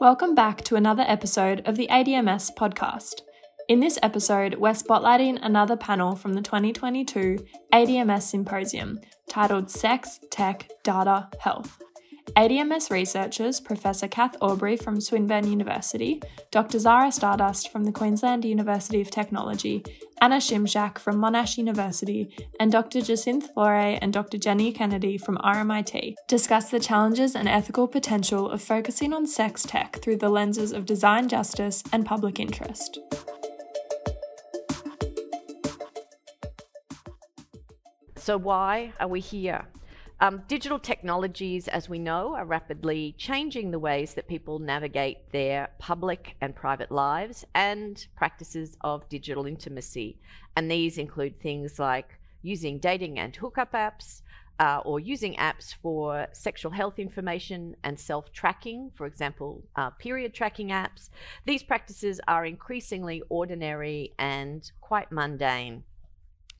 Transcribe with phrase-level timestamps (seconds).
[0.00, 3.20] Welcome back to another episode of the ADMS podcast.
[3.68, 10.70] In this episode, we're spotlighting another panel from the 2022 ADMS Symposium titled Sex, Tech,
[10.84, 11.82] Data, Health.
[12.34, 16.78] ADMS researchers Professor Kath Albury from Swinburne University, Dr.
[16.78, 19.84] Zara Stardust from the Queensland University of Technology,
[20.22, 22.28] Anna Szymczak from Monash University,
[22.60, 23.00] and Dr.
[23.00, 24.36] Jacinthe Flore and Dr.
[24.36, 29.96] Jenny Kennedy from RMIT discuss the challenges and ethical potential of focusing on sex tech
[30.02, 32.98] through the lenses of design justice and public interest.
[38.16, 39.66] So, why are we here?
[40.22, 45.70] Um, digital technologies, as we know, are rapidly changing the ways that people navigate their
[45.78, 50.18] public and private lives and practices of digital intimacy.
[50.56, 54.20] And these include things like using dating and hookup apps,
[54.58, 60.34] uh, or using apps for sexual health information and self tracking, for example, uh, period
[60.34, 61.08] tracking apps.
[61.46, 65.84] These practices are increasingly ordinary and quite mundane.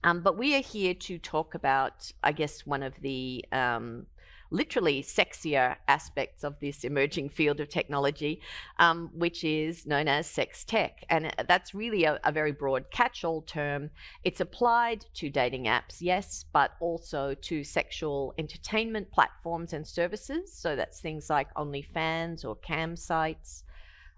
[0.02, 4.06] Um, but we are here to talk about, I guess, one of the um,
[4.50, 8.40] literally sexier aspects of this emerging field of technology,
[8.78, 11.04] um, which is known as sex tech.
[11.08, 13.90] And uh, that's really a, a very broad catch all term.
[14.24, 20.52] It's applied to dating apps, yes, but also to sexual entertainment platforms and services.
[20.52, 23.64] So that's things like OnlyFans or cam sites.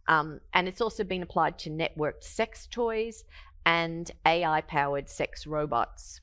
[0.08, 3.24] Um, and it's also been applied to networked sex toys
[3.64, 6.20] and AI powered sex robots.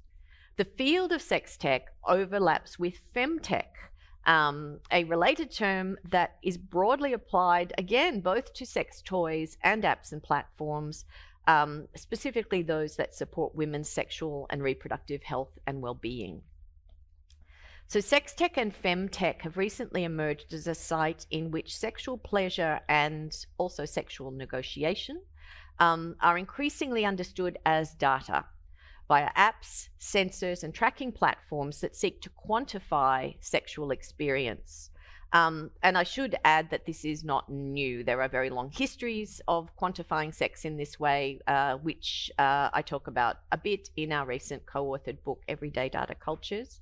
[0.57, 3.69] The field of sex tech overlaps with femtech,
[4.25, 10.11] um, a related term that is broadly applied again both to sex toys and apps
[10.11, 11.05] and platforms,
[11.47, 16.41] um, specifically those that support women's sexual and reproductive health and well being.
[17.87, 22.81] So, sex tech and femtech have recently emerged as a site in which sexual pleasure
[22.87, 25.21] and also sexual negotiation
[25.79, 28.45] um, are increasingly understood as data
[29.07, 34.91] via apps, sensors, and tracking platforms that seek to quantify sexual experience.
[35.31, 38.03] Um, and I should add that this is not new.
[38.03, 42.81] There are very long histories of quantifying sex in this way, uh, which uh, I
[42.81, 46.81] talk about a bit in our recent co authored book, Everyday Data Cultures.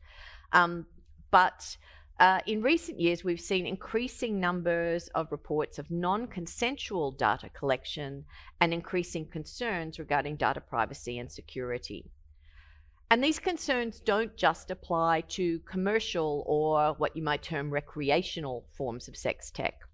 [0.54, 0.86] Um,
[1.30, 1.78] but
[2.20, 8.26] uh, in recent years, we've seen increasing numbers of reports of non consensual data collection
[8.60, 12.10] and increasing concerns regarding data privacy and security.
[13.10, 19.08] And these concerns don't just apply to commercial or what you might term recreational forms
[19.08, 19.87] of sex tech.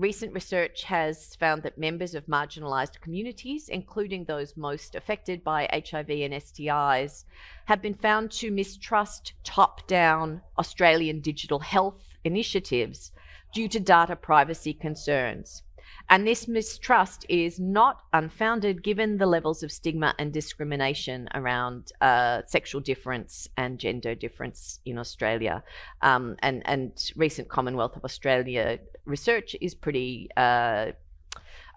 [0.00, 6.08] Recent research has found that members of marginalised communities, including those most affected by HIV
[6.08, 7.24] and STIs,
[7.66, 13.12] have been found to mistrust top down Australian digital health initiatives
[13.52, 15.64] due to data privacy concerns.
[16.08, 22.42] And this mistrust is not unfounded given the levels of stigma and discrimination around uh,
[22.46, 25.62] sexual difference and gender difference in Australia.
[26.02, 30.28] Um, and, and recent Commonwealth of Australia research is pretty.
[30.36, 30.92] Uh,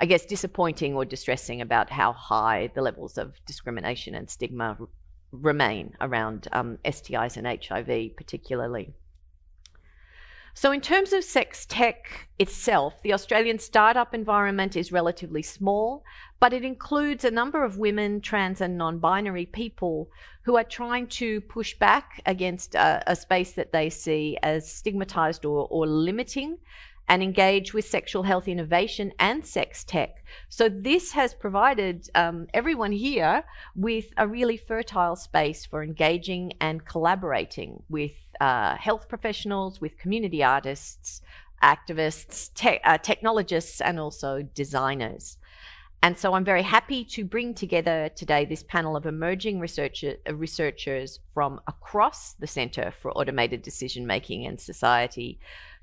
[0.01, 4.87] I guess disappointing or distressing about how high the levels of discrimination and stigma r-
[5.31, 8.93] remain around um, STIs and HIV, particularly.
[10.55, 16.03] So, in terms of sex tech itself, the Australian startup environment is relatively small,
[16.39, 20.09] but it includes a number of women, trans, and non binary people
[20.43, 25.43] who are trying to push back against a, a space that they see as stigmatized
[25.43, 26.59] or, or limiting
[27.07, 30.23] and engage with sexual health innovation and sex tech.
[30.49, 33.43] So, this has provided um, everyone here
[33.75, 40.43] with a really fertile space for engaging and collaborating with uh, health professionals, with community
[40.43, 41.21] artists,
[41.61, 45.37] activists, te- uh, technologists, and also designers.
[46.03, 51.19] And so I'm very happy to bring together today this panel of emerging researcher, researchers
[51.33, 55.39] from across the Centre for Automated Decision Making and Society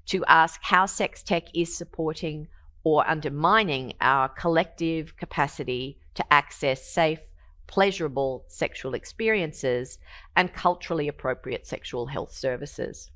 [0.06, 2.48] to ask how sex tech is supporting
[2.82, 7.20] or undermining our collective capacity to access safe,
[7.66, 9.98] pleasurable sexual experiences
[10.34, 13.10] and culturally appropriate sexual health services.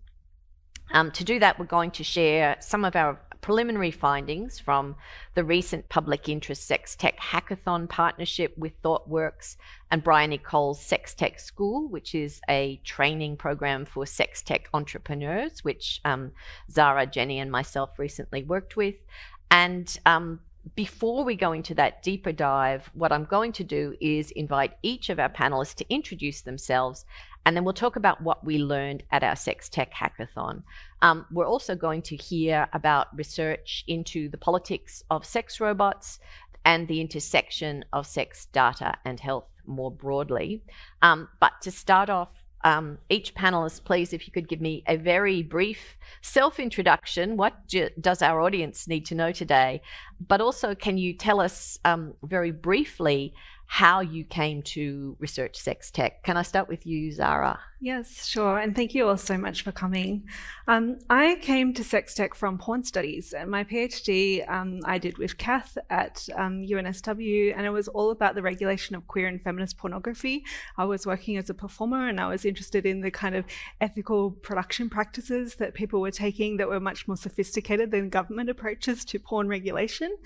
[0.93, 4.97] Um, to do that, we're going to share some of our preliminary findings from
[5.35, 9.57] the recent public interest sex tech hackathon partnership with ThoughtWorks
[9.91, 15.63] and Bryony Cole's Sex Tech School, which is a training program for sex tech entrepreneurs,
[15.63, 16.33] which um,
[16.71, 19.05] Zara, Jenny, and myself recently worked with.
[19.51, 20.41] And um,
[20.75, 25.11] before we go into that deeper dive, what I'm going to do is invite each
[25.11, 27.05] of our panelists to introduce themselves
[27.47, 30.63] And then we'll talk about what we learned at our Sex Tech Hackathon.
[31.03, 36.19] Um, we're also going to hear about research into the politics of sex robots
[36.65, 40.63] and the intersection of sex data and health more broadly.
[41.03, 42.31] Um, but to start off,
[42.65, 47.37] um, each panelist, please, if you could give me a very brief self introduction.
[47.37, 49.83] What do, does our audience need to know today?
[50.27, 53.35] But also, can you tell us um, very briefly
[53.67, 56.23] how you came to research sex tech?
[56.23, 57.61] Can I start with you, Zara?
[57.85, 58.57] Yes, sure.
[58.57, 60.27] And thank you all so much for coming.
[60.67, 63.35] Um, I came to sex tech from porn studies.
[63.35, 68.11] And my PhD um, I did with Kath at um, UNSW, and it was all
[68.11, 70.47] about the regulation of queer and feminist pornography.
[70.79, 73.45] I was working as a performer, and I was interested in the kind of
[73.83, 79.05] ethical production practices that people were taking that were much more sophisticated than government approaches
[79.05, 80.17] to porn regulation.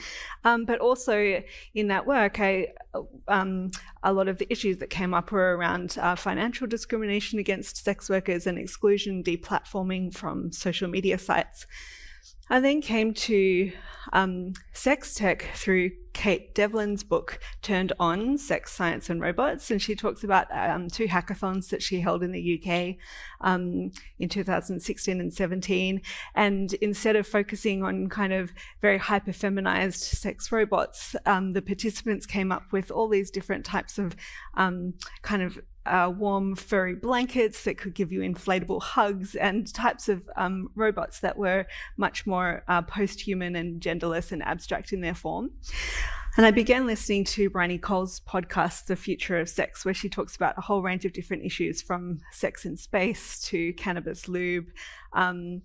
[0.45, 1.43] Um, but also
[1.75, 2.69] in that work, I
[3.27, 3.73] um,
[4.03, 8.11] a lot of the issues that came up were around uh, financial discrimination against sex
[8.11, 11.67] workers and exclusion, deplatforming from social media sites.
[12.51, 13.73] I then came to
[14.13, 19.71] um, sex tech through Kate Devlin's book, Turned On Sex, Science and Robots.
[19.71, 22.97] And she talks about um, two hackathons that she held in the UK
[23.41, 26.03] um, in 2016 and 17.
[26.35, 32.27] And instead of focusing on kind of very hyper feminized sex robots, um, the participants
[32.27, 34.17] came up with all these different types of
[34.55, 40.09] um, kind of uh, warm, furry blankets that could give you inflatable hugs, and types
[40.09, 45.01] of um, robots that were much more uh, post human and genderless and abstract in
[45.01, 45.51] their form.
[46.37, 50.37] And I began listening to Bryony Cole's podcast, The Future of Sex, where she talks
[50.37, 54.67] about a whole range of different issues from sex in space to cannabis lube.
[55.15, 55.63] Um,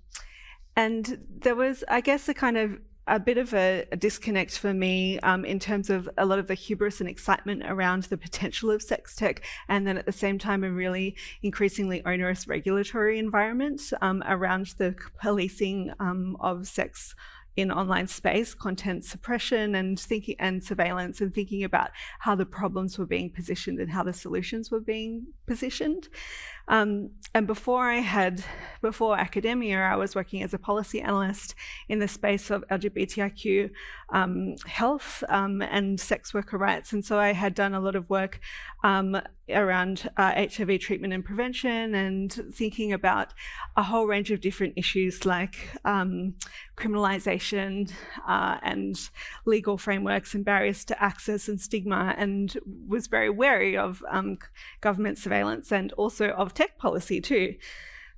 [0.76, 4.74] and there was, I guess, a kind of a bit of a, a disconnect for
[4.74, 8.72] me um, in terms of a lot of the hubris and excitement around the potential
[8.72, 13.82] of sex tech, and then at the same time, a really increasingly onerous regulatory environment
[14.02, 17.16] um, around the policing um, of sex
[17.56, 22.98] in online space, content suppression and thinking and surveillance and thinking about how the problems
[22.98, 26.08] were being positioned and how the solutions were being positioned.
[26.68, 28.44] Um, and before I had,
[28.82, 31.56] before academia, I was working as a policy analyst
[31.90, 33.72] in the space of LGBTIQ
[34.12, 36.94] um, health um, and sex worker rights.
[36.94, 38.40] And so I had done a lot of work
[38.84, 39.20] um,
[39.50, 43.34] around uh, HIV treatment and prevention and thinking about
[43.76, 46.36] a whole range of different issues like um,
[46.78, 47.92] criminalization
[48.28, 49.10] uh, and
[49.46, 52.58] legal frameworks and barriers to access and stigma, and
[52.88, 54.38] was very wary of um,
[54.82, 57.56] government surveillance and also of tech policy too.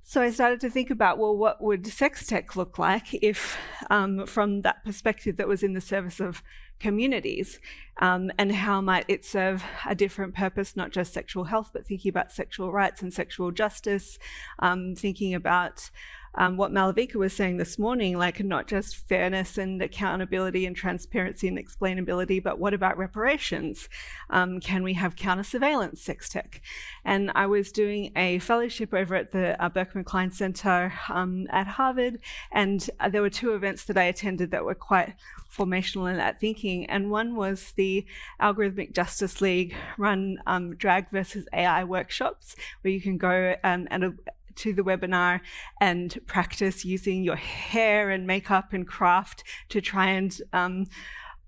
[0.08, 3.58] So I started to think about, well, what would sex tech look like if,
[3.90, 6.44] um, from that perspective that was in the service of
[6.80, 7.60] communities,
[8.02, 12.10] um, and how might it serve a different purpose, not just sexual health, but thinking
[12.10, 14.20] about sexual rights and sexual justice,
[14.60, 15.90] um, thinking about
[16.38, 21.48] um, what Malavika was saying this morning, like not just fairness and accountability and transparency
[21.48, 23.90] and explainability, but what about reparations?
[24.30, 26.62] Um, can we have counter surveillance sex tech?
[27.04, 31.68] And I was doing a fellowship over at the uh, Berkman Klein Center um, at
[31.68, 32.20] Harvard,
[32.52, 35.14] and uh, there were two events that I attended that were quite
[35.56, 36.86] formational in that thinking.
[36.90, 38.06] And one was the
[38.42, 44.20] Algorithmic Justice League run um, drag versus AI workshops, where you can go um, and
[44.56, 45.42] to the webinar
[45.80, 50.86] and practice using your hair and makeup and craft to try and um,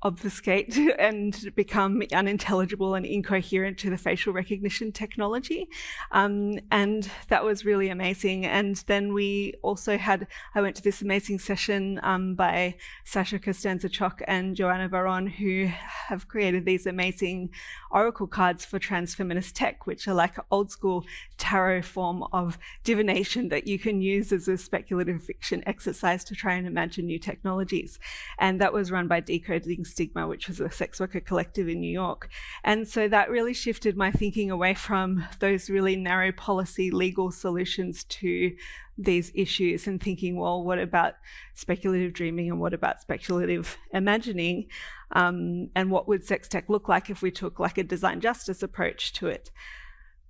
[0.03, 5.67] obfuscate and become unintelligible and incoherent to the facial recognition technology.
[6.11, 8.45] Um, and that was really amazing.
[8.45, 13.89] And then we also had, I went to this amazing session um, by Sasha Costanza
[13.89, 15.65] Chock and Joana Varon, who
[16.07, 17.49] have created these amazing
[17.91, 21.05] oracle cards for transfeminist tech, which are like an old school
[21.37, 26.53] tarot form of divination that you can use as a speculative fiction exercise to try
[26.53, 27.99] and imagine new technologies.
[28.37, 31.91] And that was run by Decoding Stigma, which was a sex worker collective in New
[31.91, 32.29] York.
[32.63, 38.03] And so that really shifted my thinking away from those really narrow policy legal solutions
[38.05, 38.55] to
[38.97, 41.13] these issues and thinking, well, what about
[41.53, 44.67] speculative dreaming and what about speculative imagining?
[45.11, 48.63] Um, and what would sex tech look like if we took like a design justice
[48.63, 49.51] approach to it?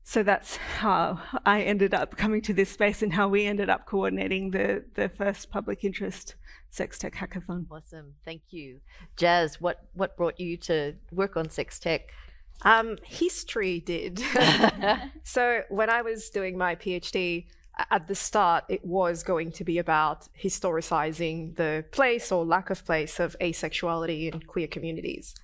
[0.10, 3.86] So that's how I ended up coming to this space and how we ended up
[3.86, 6.36] coordinating the, the first public interest
[6.70, 7.66] sex tech hackathon.
[7.70, 8.80] Awesome, thank you.
[9.18, 12.14] Jazz, what, what brought you to work on sex tech?
[12.62, 14.24] Um, history did.
[15.24, 17.48] so when I was doing my PhD,
[17.92, 22.86] at the start, it was going to be about historicizing the place or lack of
[22.86, 25.36] place of asexuality in queer communities.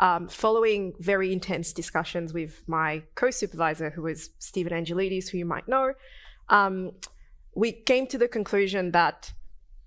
[0.00, 5.68] Um, following very intense discussions with my co-supervisor, who was Steven Angelides, who you might
[5.68, 5.92] know,
[6.48, 6.92] um,
[7.54, 9.32] we came to the conclusion that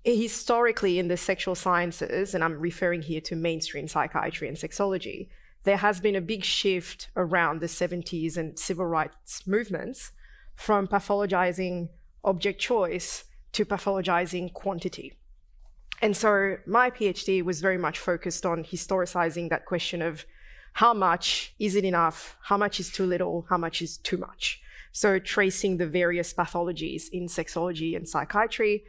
[0.04, 5.28] historically in the sexual sciences, and I'm referring here to mainstream psychiatry and sexology,
[5.64, 10.12] there has been a big shift around the 70s and civil rights movements
[10.54, 11.88] from pathologizing
[12.22, 15.14] object choice to pathologizing quantity.
[16.02, 20.24] And so my PhD was very much focused on historicizing that question of
[20.74, 24.60] how much is it enough, how much is too little, how much is too much.
[24.92, 28.84] So tracing the various pathologies in sexology and psychiatry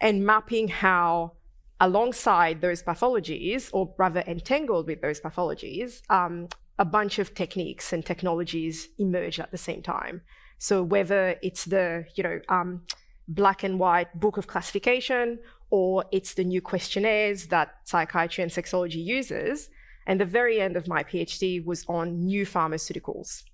[0.00, 1.32] and mapping how
[1.80, 8.04] alongside those pathologies, or rather entangled with those pathologies, um, a bunch of techniques and
[8.04, 10.20] technologies emerge at the same time.
[10.58, 12.82] So whether it's the you know um,
[13.28, 15.38] black and white book of classification,
[15.70, 19.70] or it's the new questionnaires that psychiatry and sexology uses.
[20.06, 23.44] And the very end of my PhD was on new pharmaceuticals.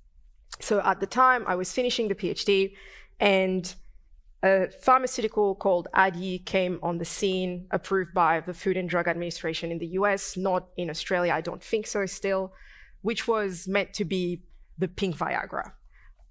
[0.60, 2.74] So at the time, I was finishing the PhD,
[3.20, 3.74] and
[4.42, 9.70] a pharmaceutical called Addyi came on the scene, approved by the Food and Drug Administration
[9.70, 12.52] in the US, not in Australia, I don't think so still,
[13.02, 14.42] which was meant to be
[14.78, 15.72] the pink Viagra.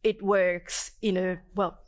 [0.03, 1.79] It works in a, well,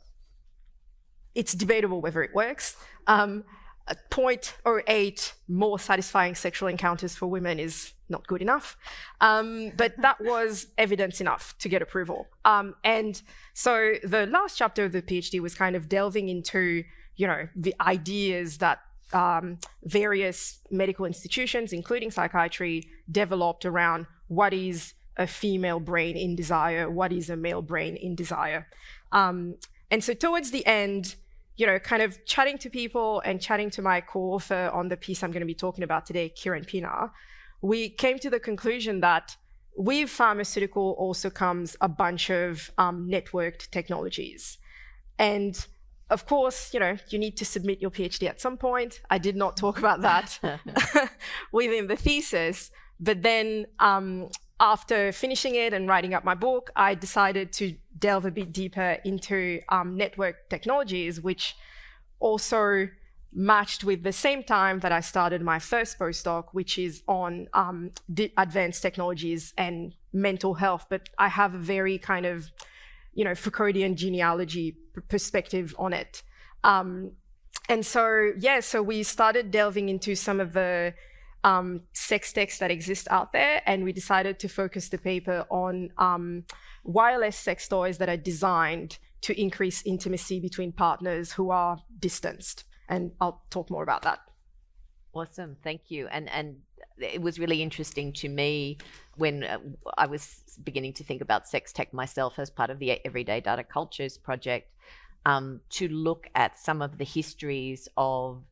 [1.34, 2.76] it's debatable whether it works.
[3.06, 3.44] Um,
[4.10, 8.76] 0.08 more satisfying sexual encounters for women is not good enough.
[9.20, 12.26] Um, but that was evidence enough to get approval.
[12.44, 13.20] Um, and
[13.54, 16.84] so the last chapter of the PhD was kind of delving into,
[17.16, 18.80] you know, the ideas that
[19.12, 26.90] um, various medical institutions, including psychiatry, developed around what is a female brain in desire,
[26.90, 28.68] what is a male brain in desire.
[29.12, 29.56] Um,
[29.90, 31.16] and so towards the end,
[31.58, 35.22] you know, kind of chatting to people and chatting to my co-author on the piece
[35.22, 37.10] I'm going to be talking about today, Kiran Pienaar,
[37.60, 39.36] we came to the conclusion that
[39.76, 44.58] with pharmaceutical also comes a bunch of um, networked technologies.
[45.18, 45.66] And
[46.10, 49.00] of course, you know, you need to submit your PhD at some point.
[49.10, 50.38] I did not talk about that
[51.52, 54.28] within the thesis, but then um,
[54.60, 58.98] after finishing it and writing up my book, I decided to delve a bit deeper
[59.04, 61.56] into um, network technologies, which
[62.20, 62.88] also
[63.32, 67.92] matched with the same time that I started my first postdoc, which is on um,
[68.36, 70.86] advanced technologies and mental health.
[70.88, 72.50] But I have a very kind of,
[73.14, 74.76] you know, Foucauldian genealogy
[75.08, 76.22] perspective on it.
[76.64, 77.12] Um,
[77.68, 80.94] and so, yeah, so we started delving into some of the
[81.48, 85.90] um, sex techs that exist out there, and we decided to focus the paper on
[85.96, 86.44] um,
[86.84, 92.64] wireless sex toys that are designed to increase intimacy between partners who are distanced.
[92.88, 94.20] And I'll talk more about that.
[95.14, 96.06] Awesome, thank you.
[96.08, 96.56] And and
[96.98, 98.76] it was really interesting to me
[99.16, 99.58] when uh,
[99.96, 103.64] I was beginning to think about sex tech myself as part of the Everyday Data
[103.64, 104.66] Cultures project,
[105.24, 108.42] um, to look at some of the histories of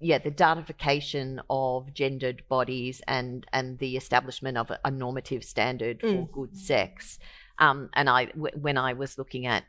[0.00, 6.00] yeah, the datafication of gendered bodies and and the establishment of a, a normative standard
[6.00, 6.10] mm.
[6.10, 7.18] for good sex.
[7.58, 9.64] Um, and I, w- when I was looking at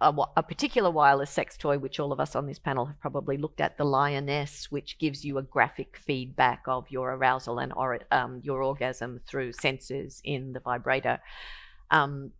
[0.00, 3.36] a, a, particular wireless sex toy, which all of us on this panel have probably
[3.36, 8.00] looked at, the Lioness, which gives you a graphic feedback of your arousal and or,
[8.10, 11.20] um, your orgasm through sensors in the vibrator.
[11.92, 12.32] Um,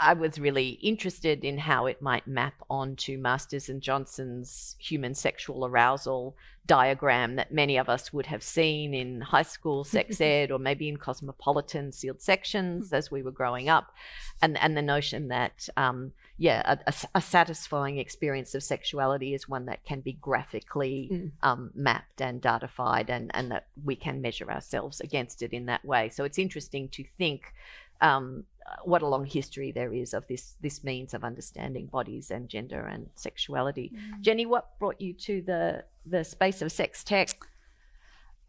[0.00, 5.66] I was really interested in how it might map onto Masters and Johnson's human sexual
[5.66, 6.36] arousal
[6.66, 10.88] diagram that many of us would have seen in high school sex ed or maybe
[10.88, 12.94] in cosmopolitan sealed sections hmm.
[12.94, 13.92] as we were growing up.
[14.40, 19.66] And, and the notion that, um, yeah, a, a, satisfying experience of sexuality is one
[19.66, 21.30] that can be graphically mm.
[21.44, 25.84] um, mapped and datified and, and that we can measure ourselves against it in that
[25.84, 26.08] way.
[26.08, 27.52] So it's interesting to think
[28.00, 28.44] um,
[28.84, 32.80] what a long history there is of this this means of understanding bodies and gender
[32.80, 33.92] and sexuality.
[33.94, 34.20] Mm.
[34.20, 37.30] Jenny, what brought you to the the space of sex tech?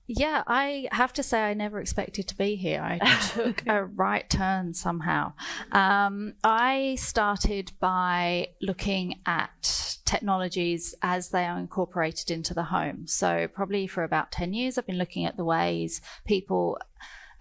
[0.05, 2.81] Yeah, I have to say I never expected to be here.
[2.81, 2.99] I
[3.33, 5.33] took a right turn somehow.
[5.71, 13.07] Um, I started by looking at technologies as they are incorporated into the home.
[13.07, 16.77] So, probably for about 10 years, I've been looking at the ways people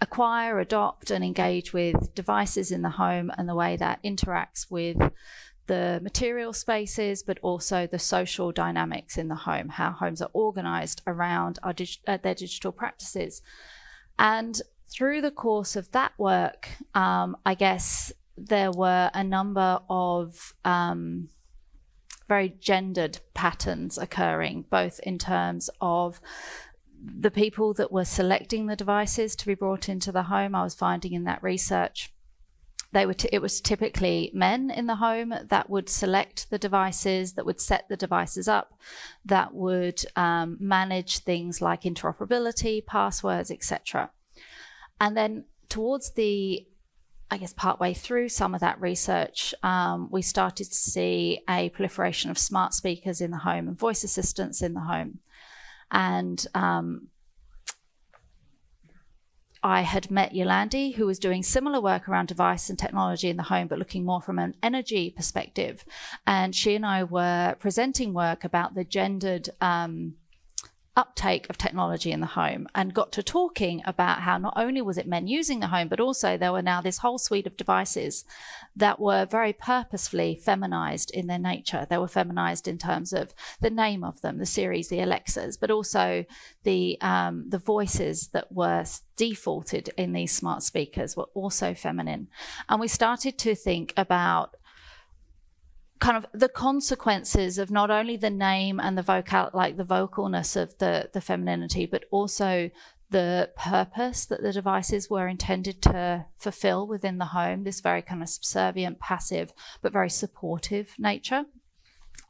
[0.03, 4.97] acquire, adopt, and engage with devices in the home and the way that interacts with
[5.67, 11.01] the material spaces, but also the social dynamics in the home, how homes are organized
[11.07, 11.73] around uh,
[12.21, 13.41] their digital practices.
[14.19, 20.53] And through the course of that work, um, I guess there were a number of
[20.65, 21.29] um,
[22.27, 26.19] very gendered patterns occurring, both in terms of
[27.03, 30.73] the people that were selecting the devices to be brought into the home, I was
[30.73, 32.13] finding in that research,
[32.93, 37.33] they were t- it was typically men in the home that would select the devices,
[37.33, 38.73] that would set the devices up,
[39.25, 44.11] that would um, manage things like interoperability, passwords, etc.
[45.01, 46.67] And then towards the
[47.31, 52.29] I guess partway through some of that research, um, we started to see a proliferation
[52.29, 55.17] of smart speakers in the home and voice assistants in the home.
[55.93, 57.07] And um,
[59.63, 63.43] I had met Yolande, who was doing similar work around device and technology in the
[63.43, 65.85] home, but looking more from an energy perspective.
[66.27, 70.15] And she and I were presenting work about the gendered um,
[70.95, 74.97] uptake of technology in the home and got to talking about how not only was
[74.97, 78.25] it men using the home, but also there were now this whole suite of devices
[78.75, 81.87] that were very purposefully feminized in their nature.
[81.89, 85.71] They were feminized in terms of the name of them, the Siris, the Alexas, but
[85.71, 86.25] also
[86.63, 88.85] the um, the voices that were
[89.15, 92.27] defaulted in these smart speakers were also feminine.
[92.69, 94.55] And we started to think about
[96.03, 100.61] kind of the consequences of not only the name and the vocal like the vocalness
[100.61, 102.69] of the the femininity but also
[103.09, 108.21] the purpose that the devices were intended to fulfill within the home this very kind
[108.21, 111.45] of subservient passive but very supportive nature.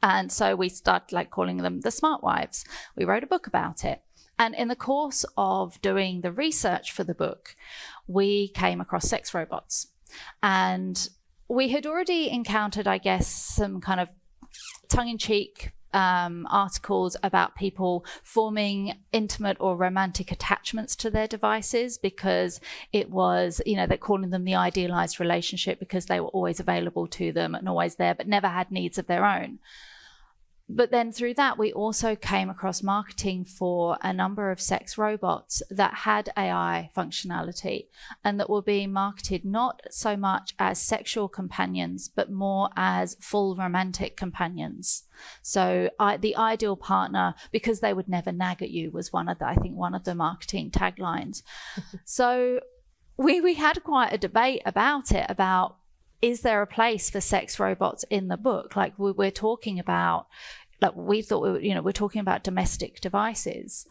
[0.02, 2.64] And so we started like calling them the smart wives.
[2.94, 4.02] We wrote a book about it.
[4.38, 7.56] And in the course of doing the research for the book
[8.06, 9.88] we came across sex robots.
[10.42, 11.08] And
[11.48, 14.08] we had already encountered, I guess, some kind of
[14.88, 21.98] tongue in cheek um, articles about people forming intimate or romantic attachments to their devices
[21.98, 22.60] because
[22.92, 27.06] it was, you know, they're calling them the idealized relationship because they were always available
[27.06, 29.60] to them and always there, but never had needs of their own
[30.68, 35.62] but then through that, we also came across marketing for a number of sex robots
[35.68, 37.88] that had AI functionality
[38.24, 43.54] and that were being marketed not so much as sexual companions, but more as full
[43.56, 45.04] romantic companions.
[45.42, 49.38] So I, the ideal partner, because they would never nag at you, was one of
[49.38, 51.42] the, I think, one of the marketing taglines.
[52.06, 52.60] so
[53.18, 55.76] we, we had quite a debate about it, about
[56.22, 58.76] is there a place for sex robots in the book?
[58.76, 60.26] Like we're talking about,
[60.80, 63.86] like we thought, we were, you know, we're talking about domestic devices.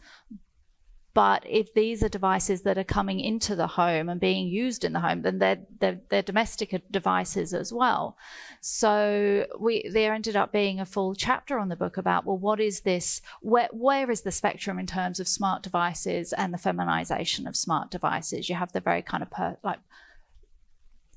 [1.14, 4.92] But if these are devices that are coming into the home and being used in
[4.92, 8.18] the home, then they're, they're, they're domestic devices as well.
[8.60, 12.58] So we there ended up being a full chapter on the book about well, what
[12.58, 13.20] is this?
[13.42, 17.92] Where where is the spectrum in terms of smart devices and the feminization of smart
[17.92, 18.48] devices?
[18.48, 19.78] You have the very kind of per, like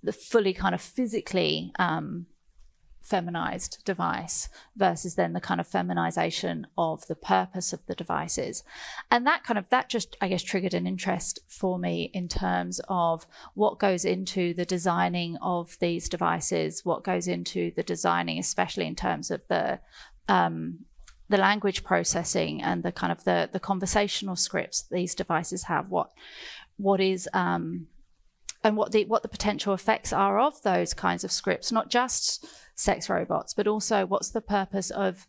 [0.04, 2.28] the fully kind of physically um,
[3.02, 8.64] feminized device versus then the kind of feminization of the purpose of the devices.
[9.10, 12.82] And that kind of that just i guess triggered an interest for me in terms
[12.90, 18.86] of what goes into the designing of these devices what goes into the designing especially
[18.86, 19.80] in terms of the
[20.28, 20.80] um,
[21.30, 25.90] the language processing and the kind of the the conversational scripts these devices have.
[25.90, 26.12] What
[26.78, 27.88] what is um,
[28.64, 32.46] and what the what the potential effects are of those kinds of scripts, not just
[32.76, 35.28] sex robots, but also what's the purpose of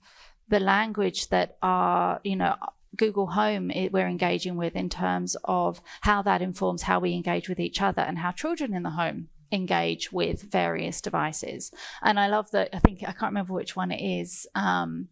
[0.48, 2.56] the language that are you know
[2.96, 7.60] Google Home we're engaging with in terms of how that informs how we engage with
[7.60, 11.72] each other and how children in the home engage with various devices.
[12.02, 12.70] And I love that.
[12.74, 14.46] I think I can't remember which one it is.
[14.54, 15.08] Um,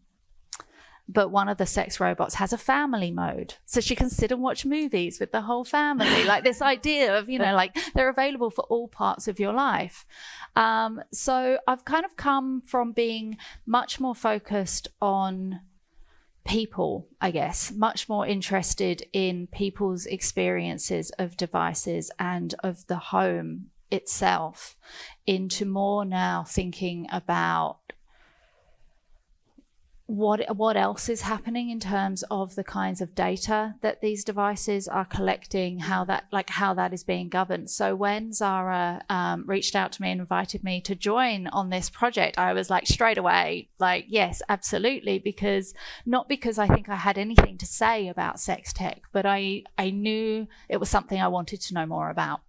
[1.09, 4.43] but one of the sex robots has a family mode so she can sit and
[4.43, 6.25] watch movies with the whole family.
[6.25, 10.05] Like this idea of you know like they're available for all parts of your life.
[10.55, 15.61] Um, so i've kind of come from being much more focused on
[16.47, 23.67] people i guess much more interested in people's experiences of devices and of the home
[23.91, 24.77] itself
[25.27, 27.79] into more now thinking about
[30.07, 34.87] what what else is happening in terms of the kinds of data that these devices
[34.87, 37.69] are collecting how that like how that is being governed?
[37.71, 41.91] So when zara um, reached out to me and invited me to join on this
[41.91, 46.97] project i was like straight away like yes absolutely because not because i think i
[46.97, 51.29] had anything to say about sex tech but i i knew it was something i
[51.29, 52.41] wanted to know more about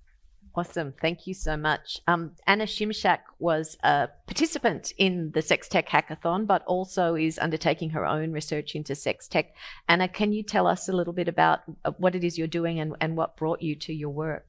[0.57, 0.91] Awesome.
[0.99, 2.01] Thank you so much.
[2.07, 7.91] Um, Anna Szymczak was a participant in the Sex Tech Hackathon, but also is undertaking
[7.91, 9.53] her own research into sex tech.
[9.87, 12.79] Anna, can you tell us a little bit about uh, what it is you're doing
[12.79, 14.47] and, and what brought you to your work?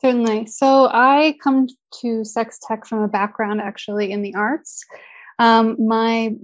[0.00, 0.46] Certainly.
[0.46, 1.68] So I come
[2.00, 4.84] to sex tech from a background actually in the arts.
[5.38, 6.34] Um, my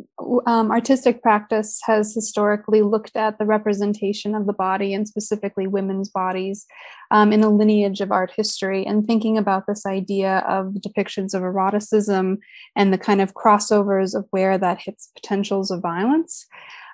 [0.47, 6.11] um, artistic practice has historically looked at the representation of the body and specifically women's
[6.11, 6.67] bodies
[7.11, 11.43] um, in a lineage of art history and thinking about this idea of depictions of
[11.43, 12.39] eroticism
[12.77, 16.47] and the kind of crossovers of where that hits potentials of violence.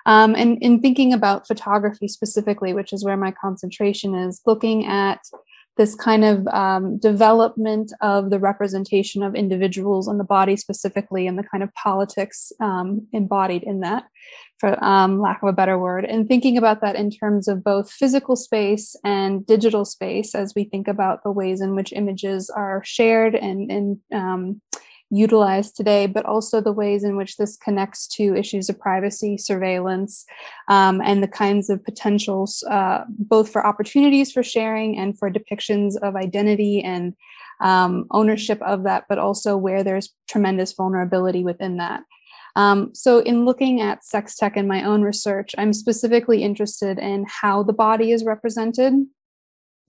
[0.05, 5.19] Um, and in thinking about photography specifically, which is where my concentration is, looking at
[5.79, 11.39] this kind of um, development of the representation of individuals and the body specifically and
[11.39, 14.03] the kind of politics um, embodied in that
[14.57, 17.89] for um, lack of a better word and thinking about that in terms of both
[17.89, 22.83] physical space and digital space as we think about the ways in which images are
[22.83, 24.61] shared and, and um,
[25.11, 30.25] utilized today, but also the ways in which this connects to issues of privacy, surveillance,
[30.67, 35.95] um, and the kinds of potentials, uh, both for opportunities for sharing and for depictions
[36.01, 37.15] of identity and
[37.61, 42.03] um, ownership of that, but also where there's tremendous vulnerability within that.
[42.55, 47.25] Um, so, in looking at sex tech in my own research, I'm specifically interested in
[47.27, 48.93] how the body is represented.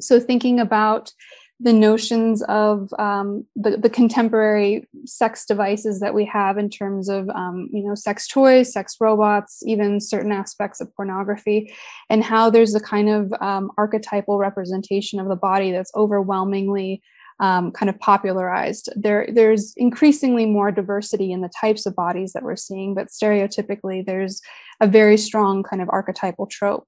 [0.01, 1.13] So, thinking about
[1.63, 7.29] the notions of um, the, the contemporary sex devices that we have in terms of
[7.31, 11.73] um, you know sex toys sex robots even certain aspects of pornography
[12.09, 17.03] and how there's a kind of um, archetypal representation of the body that's overwhelmingly
[17.41, 18.91] um, kind of popularized.
[18.95, 24.05] There, there's increasingly more diversity in the types of bodies that we're seeing, but stereotypically,
[24.05, 24.41] there's
[24.81, 26.87] a very strong kind of archetypal trope.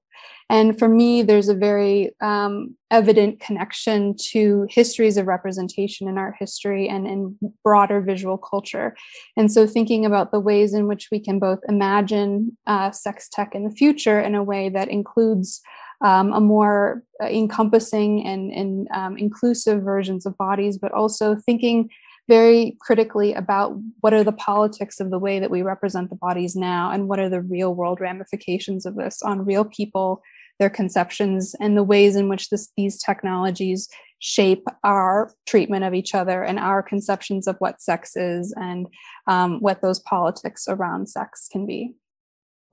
[0.49, 6.35] And for me, there's a very um, evident connection to histories of representation in art
[6.37, 8.95] history and in broader visual culture.
[9.35, 13.55] And so, thinking about the ways in which we can both imagine uh, sex tech
[13.55, 15.61] in the future in a way that includes
[16.03, 21.89] um, a more uh, encompassing and, and um, inclusive versions of bodies, but also thinking
[22.29, 26.55] very critically about what are the politics of the way that we represent the bodies
[26.55, 30.21] now and what are the real world ramifications of this on real people
[30.59, 33.89] their conceptions and the ways in which this, these technologies
[34.19, 38.87] shape our treatment of each other and our conceptions of what sex is and
[39.27, 41.93] um, what those politics around sex can be.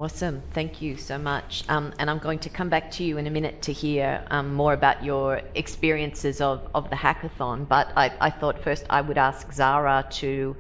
[0.01, 0.43] Awesome.
[0.55, 1.63] Thank you so much.
[1.69, 4.55] Um, and I'm going to come back to you in a minute to hear um,
[4.55, 7.69] more about your experiences of, of the hackathon.
[7.69, 10.57] But I, I thought first I would ask Zara to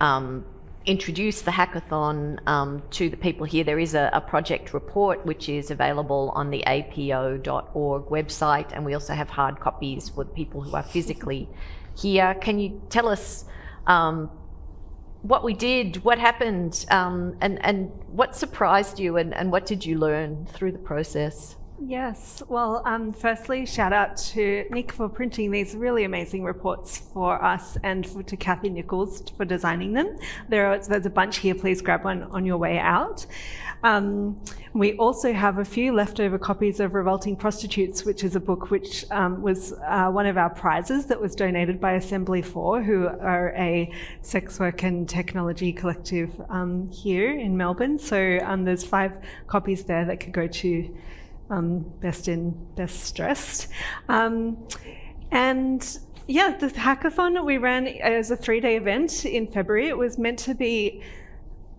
[0.00, 0.42] um,
[0.86, 3.62] introduce the hackathon um, to the people here.
[3.62, 8.94] There is a, a, project report which is available on the apo.org website, and we
[8.94, 11.46] also have hard copies for the people who are physically
[11.94, 12.34] here.
[12.40, 13.44] Can you tell us
[13.86, 14.30] um,
[15.22, 19.84] what we did, what happened, um, and, and what surprised you, and, and what did
[19.84, 21.56] you learn through the process?
[21.80, 22.42] Yes.
[22.48, 27.76] Well, um, firstly, shout out to Nick for printing these really amazing reports for us
[27.84, 30.16] and for, to Kathy Nichols for designing them.
[30.48, 31.54] There are, there's a bunch here.
[31.54, 33.26] Please grab one on your way out.
[33.82, 34.40] Um,
[34.74, 39.04] we also have a few leftover copies of Revolting Prostitutes, which is a book which
[39.10, 43.54] um, was uh, one of our prizes that was donated by Assembly 4, who are
[43.56, 47.98] a sex work and technology collective um, here in Melbourne.
[47.98, 49.12] So um, there's five
[49.46, 50.96] copies there that could go to
[51.50, 53.68] um, best in, best dressed.
[54.08, 54.66] Um,
[55.30, 59.88] and yeah, the hackathon we ran as a three day event in February.
[59.88, 61.02] It was meant to be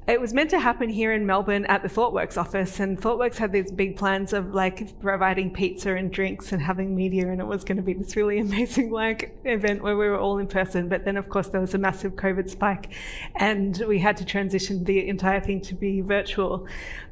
[0.10, 3.52] it was meant to happen here in Melbourne at the ThoughtWorks office, and ThoughtWorks had
[3.52, 7.63] these big plans of like providing pizza and drinks and having media, and it was
[7.63, 10.89] going to be this really amazing like event where we were all in person.
[10.89, 12.91] But then, of course, there was a massive COVID spike,
[13.36, 16.67] and we had to transition the entire thing to be virtual.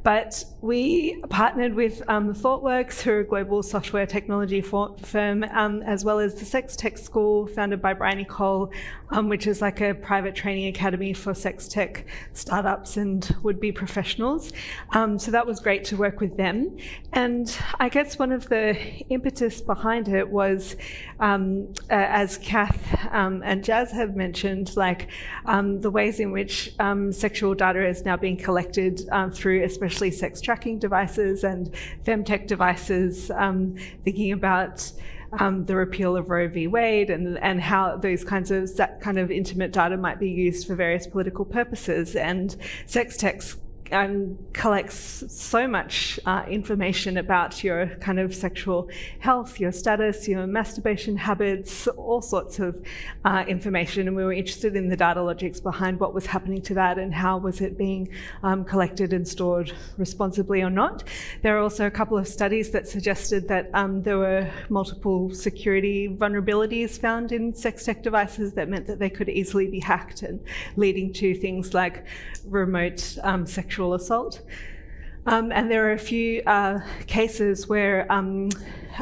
[0.07, 6.05] But we partnered with um, ThoughtWorks, who are a global software technology firm, um, as
[6.05, 8.71] well as the Sex Tech School, founded by Bryony Cole,
[9.09, 13.69] um, which is like a private training academy for sex tech startups and would be
[13.69, 14.53] professionals.
[14.93, 16.77] Um, so that was great to work with them.
[17.11, 18.77] And I guess one of the
[19.09, 20.77] impetus behind it was,
[21.19, 25.09] uh, as Kath um, and Jazz have mentioned, like
[25.45, 26.73] the ways in which
[27.11, 29.01] sexual data is now being collected
[29.33, 31.73] through especially sex tracking devices and
[32.05, 33.31] femtech devices,
[34.03, 34.91] thinking about
[35.39, 36.67] um, the repeal of Roe v.
[36.67, 40.67] Wade and, and how those kinds of that kind of intimate data might be used
[40.67, 42.15] for various political purposes.
[42.15, 42.55] And
[42.85, 43.57] sex techs
[43.91, 50.47] um, collects so much uh, information about your kind of sexual health, your status, your
[50.47, 52.83] masturbation habits, all sorts of
[53.25, 54.07] uh, information.
[54.07, 57.13] And we were interested in the data logics behind what was happening to that and
[57.13, 58.09] how was it being
[58.43, 61.03] um, collected and stored responsibly or not.
[61.41, 66.09] There are also a couple of studies that suggested that um, there were multiple security
[66.09, 70.39] vulnerabilities found in sex tech devices that meant that they could easily be hacked and
[70.75, 72.05] leading to things like
[72.45, 73.45] remote um,
[73.77, 74.41] sexual assault.
[75.27, 78.49] Um, and there are a few uh, cases where um,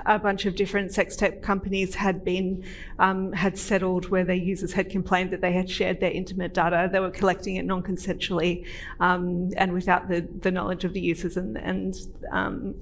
[0.05, 2.65] a bunch of different sex tech companies had been
[2.99, 6.89] um, had settled where their users had complained that they had shared their intimate data.
[6.91, 8.65] They were collecting it non-consensually
[8.99, 11.95] um, and without the, the knowledge of the users, and, and
[12.31, 12.75] um,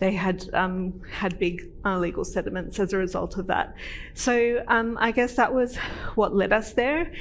[0.00, 3.74] they had um, had big uh, legal settlements as a result of that.
[4.12, 5.76] So I guess that was
[6.14, 7.12] what led us there.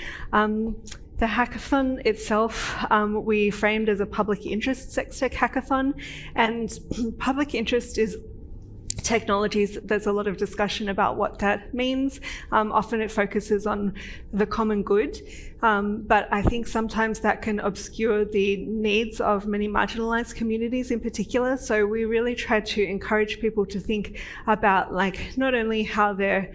[1.19, 5.93] The hackathon itself, um, we framed as a public interest sex tech hackathon,
[6.35, 6.79] and
[7.17, 8.17] public interest is
[9.03, 12.19] technologies, there's a lot of discussion about what that means.
[12.51, 13.93] Um, often it focuses on
[14.33, 15.17] the common good,
[15.61, 20.99] um, but I think sometimes that can obscure the needs of many marginalized communities in
[20.99, 21.57] particular.
[21.57, 26.51] So we really try to encourage people to think about like not only how they're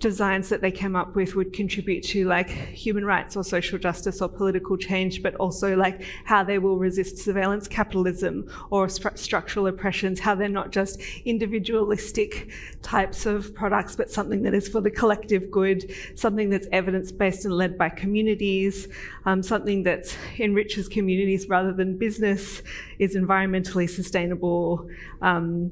[0.00, 4.22] designs that they came up with would contribute to like human rights or social justice
[4.22, 9.66] or political change, but also like how they will resist surveillance capitalism or st- structural
[9.66, 12.50] oppressions, how they're not just individualistic
[12.82, 17.44] types of products, but something that is for the collective good, something that's evidence based
[17.44, 18.88] and led by communities,
[19.26, 22.62] um, something that enriches communities rather than business,
[22.98, 24.88] is environmentally sustainable.
[25.20, 25.70] Um,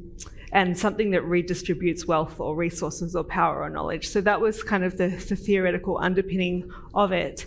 [0.52, 4.08] and something that redistributes wealth or resources or power or knowledge.
[4.08, 7.46] So that was kind of the, the theoretical underpinning of it.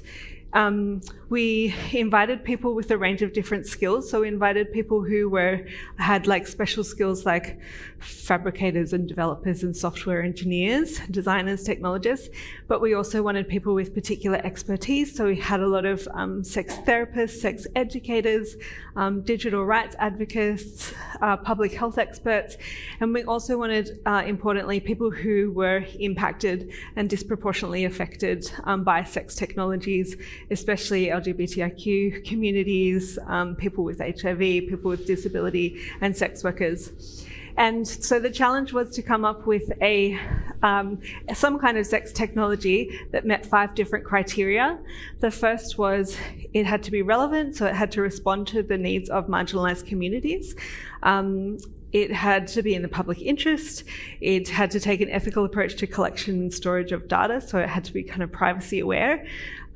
[0.54, 1.02] Um,
[1.32, 4.10] we invited people with a range of different skills.
[4.10, 5.66] So we invited people who were
[5.96, 7.58] had like special skills like
[8.00, 12.28] fabricators and developers and software engineers, designers, technologists.
[12.68, 15.16] But we also wanted people with particular expertise.
[15.16, 18.58] So we had a lot of um, sex therapists, sex educators,
[18.98, 22.58] um, digital rights advocates, uh, public health experts,
[23.00, 29.04] and we also wanted, uh, importantly, people who were impacted and disproportionately affected um, by
[29.04, 30.18] sex technologies,
[30.50, 37.26] especially LGBTIQ communities, um, people with HIV, people with disability, and sex workers.
[37.58, 40.18] And so the challenge was to come up with a
[40.64, 41.00] um,
[41.34, 44.80] some kind of sex technology that met five different criteria.
[45.20, 46.16] The first was
[46.54, 49.86] it had to be relevant, so it had to respond to the needs of marginalized
[49.86, 50.56] communities.
[51.04, 51.58] Um,
[51.94, 53.84] it had to be in the public interest.
[54.22, 57.70] It had to take an ethical approach to collection and storage of data, so it
[57.70, 59.26] had to be kind of privacy aware.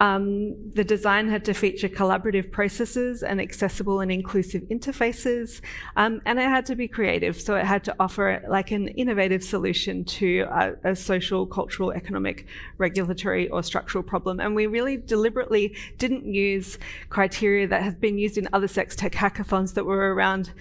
[0.01, 5.61] Um, the design had to feature collaborative processes and accessible and inclusive interfaces,
[5.95, 7.39] um, and it had to be creative.
[7.39, 12.45] So it had to offer like an innovative solution to a, a social, cultural, economic,
[12.77, 14.41] regulatory, or structural problem.
[14.41, 16.77] And we really deliberately didn't use
[17.09, 20.51] criteria that have been used in other sex tech hackathons that were around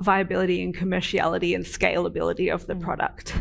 [0.00, 2.80] viability and commerciality and scalability of the mm.
[2.80, 3.34] product.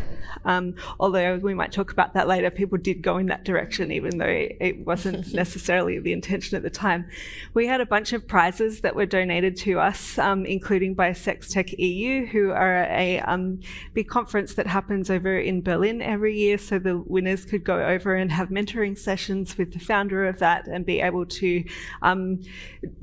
[0.45, 4.17] Um, although we might talk about that later, people did go in that direction, even
[4.17, 7.05] though it wasn't necessarily the intention at the time.
[7.53, 11.49] We had a bunch of prizes that were donated to us, um, including by Sex
[11.51, 13.59] Tech EU, who are a um,
[13.93, 16.57] big conference that happens over in Berlin every year.
[16.57, 20.67] So the winners could go over and have mentoring sessions with the founder of that
[20.67, 21.63] and be able to
[22.01, 22.41] um,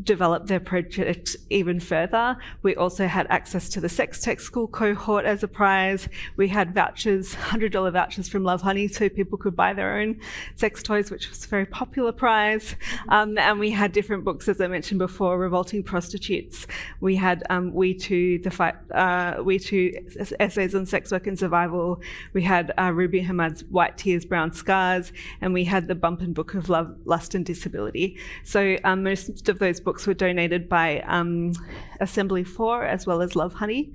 [0.02, 2.36] develop their project even further.
[2.62, 6.08] We also had access to the Sex Tech School cohort as a prize.
[6.36, 10.18] We had vouchers, $100 vouchers from Lovehoney, so people could buy their own
[10.56, 12.74] sex toys, which was a very popular prize.
[13.08, 16.66] Um, and we had different books, as I mentioned before, Revolting Prostitutes.
[17.00, 19.92] We had um, We Too, the fight, uh, We Too
[20.40, 22.00] essays on sex work and survival.
[22.32, 26.34] We had uh, Ruby Hamad's White Tears, Brown Scars, and we had the Bump and
[26.34, 28.18] Book of Love, Lust and Disability.
[28.42, 31.52] So um, most of those books were donated by um,
[32.00, 33.92] Assembly 4 as well as Lovehoney.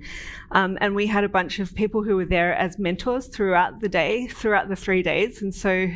[0.52, 3.88] Um, and we had a bunch of people who were there as mentors throughout the
[3.88, 5.42] day, throughout the three days.
[5.42, 5.88] And so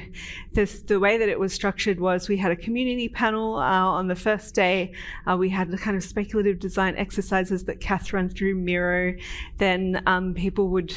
[0.52, 4.06] this, the way that it was structured was we had a community panel uh, on
[4.06, 4.92] the first day.
[5.26, 9.14] Uh, we had the kind of speculative design exercises that Kath ran through Miro.
[9.58, 10.94] Then um, people would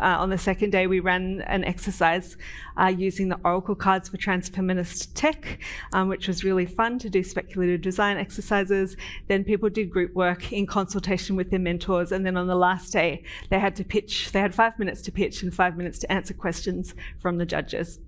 [0.00, 2.36] uh, on the second day, we ran an exercise
[2.80, 5.58] uh, using the Oracle cards for transfeminist tech,
[5.92, 8.96] um, which was really fun to do speculative design exercises.
[9.28, 12.12] Then people did group work in consultation with their mentors.
[12.12, 15.12] And then on the last day, they had to pitch, they had five minutes to
[15.12, 18.00] pitch and five minutes to answer questions from the judges.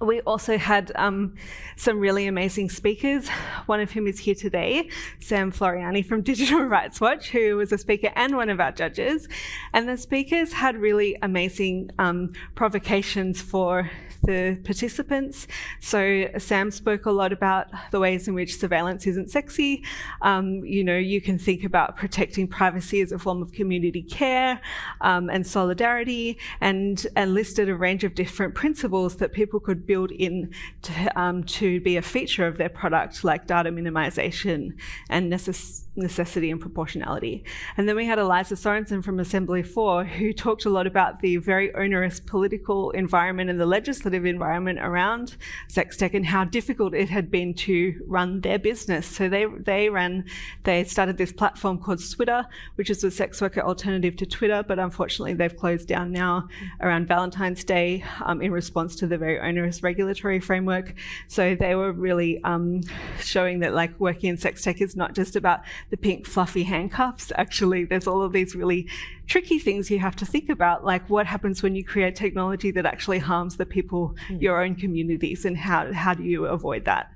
[0.00, 1.34] We also had um,
[1.76, 3.28] some really amazing speakers,
[3.66, 4.88] one of whom is here today,
[5.20, 9.28] Sam Floreani from Digital Rights Watch, who was a speaker and one of our judges.
[9.72, 13.90] And the speakers had really amazing um, provocations for
[14.22, 15.46] the participants.
[15.80, 19.84] So Sam spoke a lot about the ways in which surveillance isn't sexy.
[20.22, 24.60] Um, you know, you can think about protecting privacy as a form of community care
[25.00, 30.10] um, and solidarity, and and listed a range of different principles that people could build
[30.12, 34.72] in to, um, to be a feature of their product, like data minimization
[35.10, 37.44] and necess- necessity and proportionality.
[37.76, 41.36] And then we had Eliza Sorensen from Assembly 4, who talked a lot about the
[41.36, 45.36] very onerous political environment and the legislative environment around
[45.68, 49.06] sex tech and how difficult it had been to run their business.
[49.06, 50.24] So they they ran,
[50.64, 54.78] they started this platform called Switter, which is a sex worker alternative to Twitter, but
[54.78, 56.48] unfortunately they've closed down now
[56.80, 60.94] around Valentine's Day um, in response to the very onerous regulatory framework.
[61.28, 62.80] So they were really um,
[63.20, 65.60] showing that like working in sex tech is not just about
[65.92, 67.30] the pink fluffy handcuffs.
[67.36, 68.88] Actually, there's all of these really
[69.26, 72.86] tricky things you have to think about, like what happens when you create technology that
[72.86, 74.40] actually harms the people, mm.
[74.40, 77.12] your own communities, and how, how do you avoid that?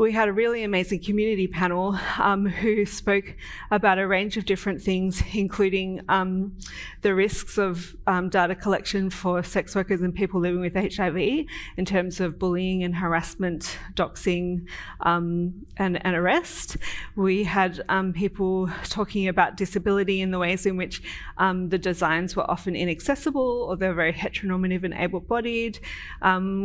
[0.00, 3.36] We had a really amazing community panel um, who spoke
[3.70, 6.56] about a range of different things, including um,
[7.02, 11.44] the risks of um, data collection for sex workers and people living with HIV
[11.76, 14.66] in terms of bullying and harassment, doxing,
[15.02, 16.78] um, and, and, arrest.
[17.14, 21.02] We had um, people talking about disability and the ways in which
[21.36, 25.78] um, the designs were often inaccessible or they're very heteronormative and able-bodied.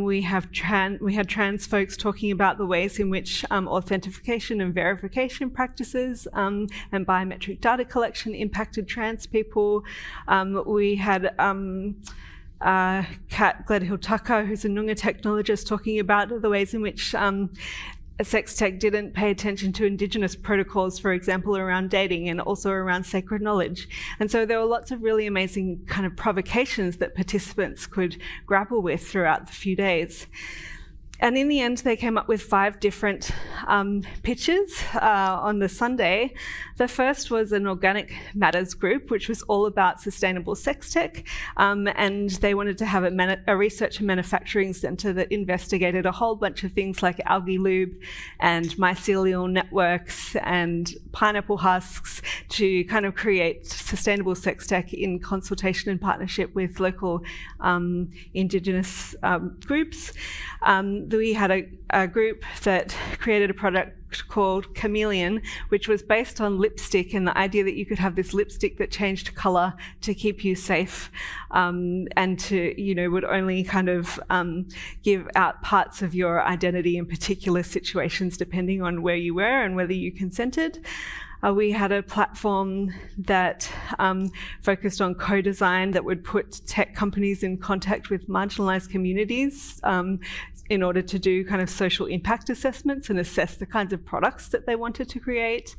[0.05, 4.61] we have tran- we had trans folks talking about the ways in which um, authentication
[4.61, 9.83] and verification practices um, and biometric data collection impacted trans people.
[10.27, 11.95] Um, we had um,
[12.61, 17.49] uh, Kat Gledhill Tucker, who's a Noongar technologist, talking about the ways in which um,
[18.23, 23.05] sex tech didn't pay attention to indigenous protocols, for example, around dating and also around
[23.05, 23.89] sacred knowledge.
[24.19, 28.81] And so there were lots of really amazing kind of provocations that participants could grapple
[28.81, 30.27] with throughout the few days
[31.19, 33.31] and in the end, they came up with five different
[33.67, 36.33] um, pitches uh, on the Sunday.
[36.77, 41.25] The first was an Organic Matters group, which was all about sustainable sex tech.
[41.55, 46.11] Um, and they wanted to have a, a, research and manufacturing center that investigated a
[46.11, 47.93] whole bunch of things like algae lube
[48.41, 55.89] and mycelial networks and pineapple husks to kind of create sustainable sex tech in consultation
[55.89, 57.23] and partnership with local
[57.61, 60.11] um, Indigenous um, groups.
[61.09, 63.97] We had a, a group that created a product
[64.29, 68.33] called Chameleon, which was based on lipstick and the idea that you could have this
[68.33, 71.11] lipstick that changed color to keep you safe
[71.51, 74.67] um, and to, you know, would only kind of um,
[75.03, 79.75] give out parts of your identity in particular situations depending on where you were and
[79.75, 80.85] whether you consented.
[81.45, 84.31] Uh, we had a platform that um,
[84.61, 90.19] focused on co design that would put tech companies in contact with marginalized communities um,
[90.69, 94.47] in order to do kind of social impact assessments and assess the kinds of products
[94.47, 95.75] that they wanted to create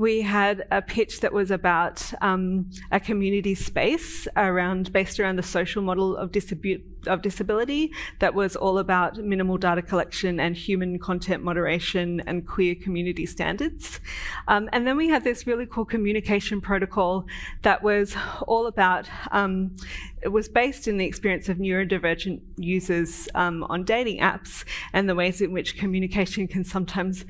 [0.00, 5.42] we had a pitch that was about um, a community space around based around the
[5.42, 10.98] social model of, distribu- of disability that was all about minimal data collection and human
[10.98, 14.00] content moderation and queer community standards.
[14.48, 17.26] Um, and then we had this really cool communication protocol
[17.60, 18.16] that was
[18.48, 19.76] all about um,
[20.22, 25.14] it was based in the experience of neurodivergent users um, on dating apps and the
[25.14, 27.24] ways in which communication can sometimes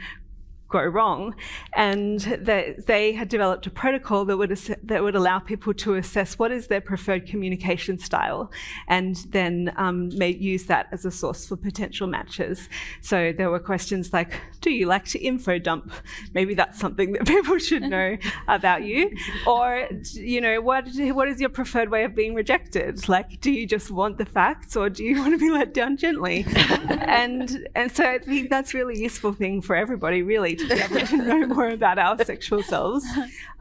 [0.71, 1.35] go wrong.
[1.75, 4.51] And they, they had developed a protocol that would,
[4.85, 8.51] that would allow people to assess what is their preferred communication style
[8.89, 12.69] and then um, may use that as a source for potential matches.
[13.01, 15.93] So there were questions like, do you like to info dump?
[16.35, 18.17] Maybe that's something that people should know
[18.49, 19.11] about you.
[19.47, 23.09] Or, you know, what, what is your preferred way of being rejected?
[23.09, 25.97] Like, do you just want the facts or do you want to be let down
[25.97, 26.47] gently?
[26.91, 31.47] and, and so I think that's really useful thing for everybody, really, to to know
[31.47, 33.05] more about our sexual selves.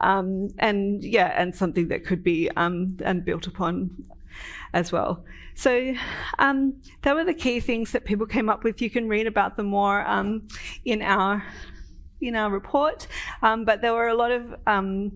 [0.00, 4.04] Um, and yeah, and something that could be um, and built upon
[4.72, 5.24] as well.
[5.54, 5.94] So
[6.38, 8.80] um, that were the key things that people came up with.
[8.80, 10.46] You can read about them more um,
[10.84, 11.44] in our
[12.22, 13.06] in our report,
[13.42, 15.10] um, but there were a lot of um,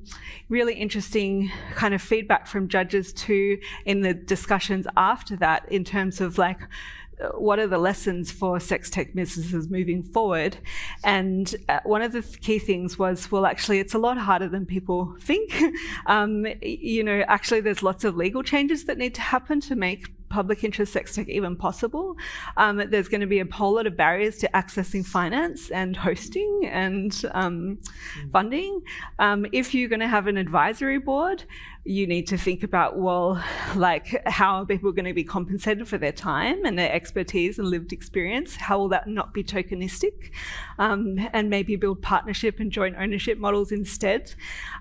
[0.49, 6.20] really interesting kind of feedback from judges too in the discussions after that in terms
[6.23, 6.59] of like
[7.35, 10.57] what are the lessons for sex tech businesses moving forward?
[11.05, 14.66] And uh, one of the key things was, well, actually, it's a lot harder than
[14.66, 15.55] people think.
[16.07, 20.07] um, you know, actually, there's lots of legal changes that need to happen to make
[20.35, 22.16] public interest sex tech even possible.
[22.57, 26.69] Um, there's going to be a whole lot of barriers to accessing finance and hosting
[26.73, 27.79] and um,
[28.33, 28.83] funding.
[29.21, 31.44] Um, if you're going to have an advisory board,
[31.87, 33.42] you need to think about well
[33.76, 37.68] like how are people going to be compensated for their time and their expertise and
[37.68, 38.56] lived experience?
[38.56, 40.30] How will that not be tokenistic?
[40.78, 44.35] Um, and maybe build partnership and joint ownership models instead.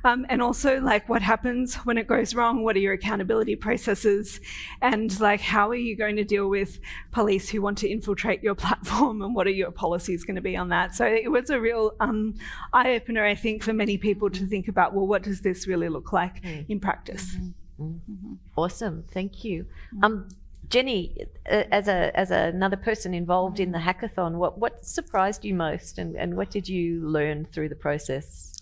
[0.05, 2.63] Um, and also like what happens when it goes wrong?
[2.63, 4.39] What are your accountability processes?
[4.81, 6.79] And like how are you going to deal with
[7.11, 9.21] police who want to infiltrate your platform?
[9.21, 10.95] And what are your policies going to be on that?
[10.95, 12.35] So it was a real um,
[12.71, 16.13] eye-opener i think for many people to think about well what does this really look
[16.13, 16.65] like mm.
[16.69, 17.35] in practice practice.
[17.35, 17.83] Mm-hmm.
[17.83, 18.33] Mm-hmm.
[18.55, 19.65] Awesome, thank you.
[20.03, 20.29] Um,
[20.69, 21.01] Jenny,
[21.49, 25.97] uh, as a as another person involved in the hackathon, what what surprised you most,
[25.97, 28.53] and, and what did you learn through the process?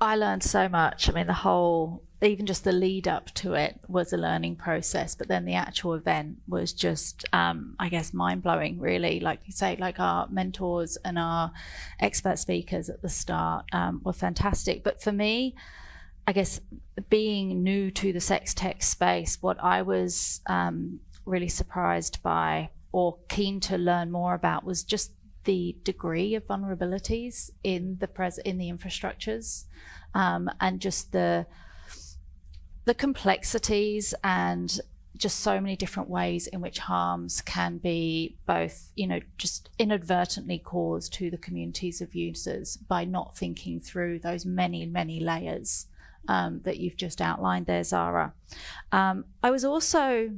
[0.00, 1.08] I learned so much.
[1.08, 5.14] I mean, the whole even just the lead up to it was a learning process,
[5.14, 9.20] but then the actual event was just, um, I guess, mind blowing, really.
[9.20, 11.50] Like you say, like our mentors and our
[11.98, 14.84] expert speakers at the start um, were fantastic.
[14.84, 15.54] But for me,
[16.30, 16.60] I guess
[17.08, 23.18] being new to the sex tech space, what I was um, really surprised by or
[23.28, 25.10] keen to learn more about was just
[25.42, 29.64] the degree of vulnerabilities in the pres- in the infrastructures,
[30.14, 31.46] um, and just the
[32.84, 34.78] the complexities and
[35.16, 40.60] just so many different ways in which harms can be both, you know, just inadvertently
[40.60, 45.86] caused to the communities of users by not thinking through those many, many layers
[46.28, 48.34] um, that you've just outlined there, Zara.
[48.92, 50.30] Um, I was also,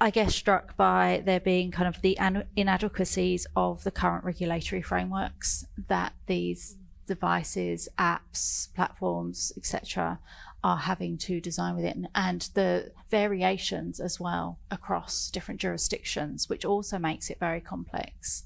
[0.00, 2.18] I guess, struck by there being kind of the
[2.56, 10.20] inadequacies of the current regulatory frameworks that these devices, apps, platforms, etc.,
[10.64, 16.98] are having to design within, and the variations as well across different jurisdictions, which also
[16.98, 18.42] makes it very complex.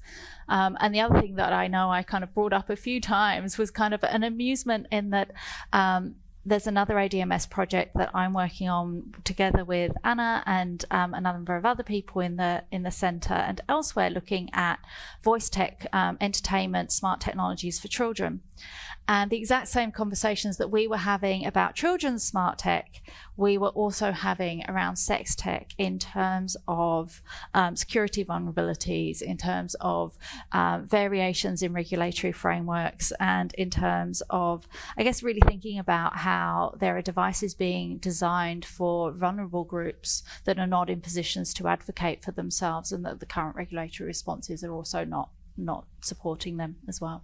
[0.47, 3.01] Um, and the other thing that I know I kind of brought up a few
[3.17, 5.31] times was kind of an amusement in that
[5.71, 6.15] um,
[6.45, 11.55] there's another ADMS project that I'm working on together with Anna and um, a number
[11.55, 14.79] of other people in the in the centre and elsewhere, looking at
[15.21, 18.41] voice tech, um, entertainment, smart technologies for children.
[19.07, 23.01] And the exact same conversations that we were having about children's smart tech,
[23.35, 27.21] we were also having around sex tech in terms of
[27.53, 30.17] um, security vulnerabilities, in terms of
[30.51, 34.67] um, variations in regulatory frameworks, and in terms of,
[34.97, 40.59] I guess, really thinking about how there are devices being designed for vulnerable groups that
[40.59, 44.73] are not in positions to advocate for themselves, and that the current regulatory responses are
[44.73, 47.23] also not not supporting them as well.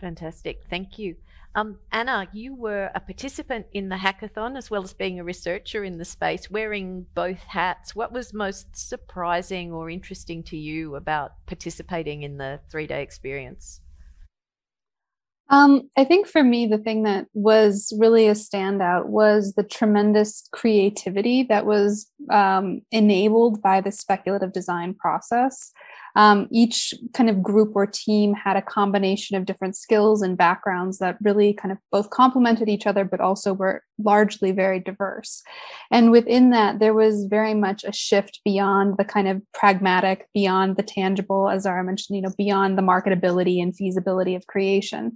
[0.00, 0.64] Fantastic.
[0.68, 1.16] Thank you.
[1.54, 5.82] Um, Anna, you were a participant in the hackathon as well as being a researcher
[5.82, 7.94] in the space, wearing both hats.
[7.94, 13.80] What was most surprising or interesting to you about participating in the three day experience?
[15.48, 20.48] Um, I think for me, the thing that was really a standout was the tremendous
[20.52, 25.72] creativity that was um, enabled by the speculative design process.
[26.16, 30.98] Um, each kind of group or team had a combination of different skills and backgrounds
[30.98, 35.42] that really kind of both complemented each other, but also were largely very diverse.
[35.90, 40.76] And within that, there was very much a shift beyond the kind of pragmatic, beyond
[40.76, 45.12] the tangible, as Zara mentioned, you know, beyond the marketability and feasibility of creation.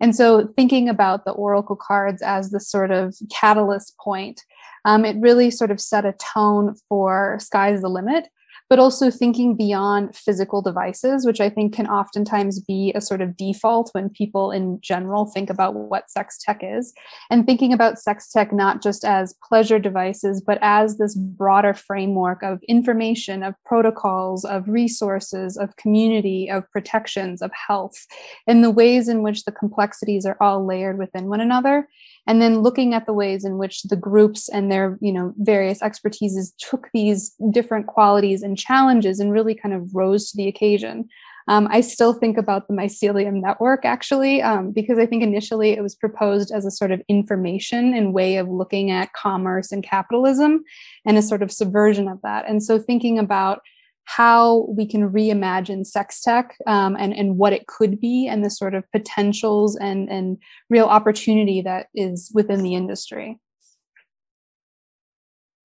[0.00, 4.42] And so, thinking about the Oracle cards as the sort of catalyst point,
[4.84, 8.28] um, it really sort of set a tone for sky's the limit
[8.68, 13.36] but also thinking beyond physical devices, which I think can oftentimes be a sort of
[13.36, 16.92] default when people in general think about what sex tech is,
[17.30, 22.42] and thinking about sex tech not just as pleasure devices, but as this broader framework
[22.42, 28.06] of information, of protocols, of resources, of community, of protections, of health,
[28.46, 31.88] and the ways in which the complexities are all layered within one another
[32.26, 35.80] and then looking at the ways in which the groups and their you know various
[35.80, 41.08] expertises took these different qualities and challenges and really kind of rose to the occasion
[41.48, 45.82] um, I still think about the mycelium network actually, um, because I think initially it
[45.82, 50.64] was proposed as a sort of information and way of looking at commerce and capitalism
[51.04, 52.48] and a sort of subversion of that.
[52.48, 53.60] And so thinking about
[54.06, 58.50] how we can reimagine sex tech um, and, and what it could be and the
[58.50, 60.38] sort of potentials and, and
[60.70, 63.38] real opportunity that is within the industry.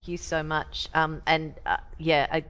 [0.02, 0.90] Thank you so much.
[0.96, 2.44] Um, and uh, yeah, I,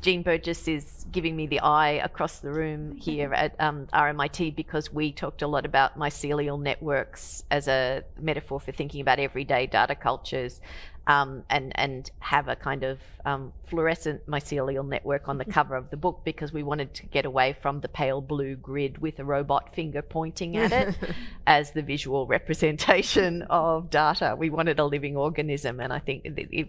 [0.00, 4.92] Jean Burgess is giving me the eye across the room here at um, RMIT because
[4.92, 9.96] we talked a lot about mycelial networks as a metaphor for thinking about everyday data
[9.96, 10.60] cultures.
[11.08, 15.88] Um, and and have a kind of um, fluorescent mycelial network on the cover of
[15.90, 19.24] the book because we wanted to get away from the pale blue grid with a
[19.24, 20.96] robot finger pointing at it
[21.46, 24.36] as the visual representation of data.
[24.38, 26.68] We wanted a living organism, and I think the,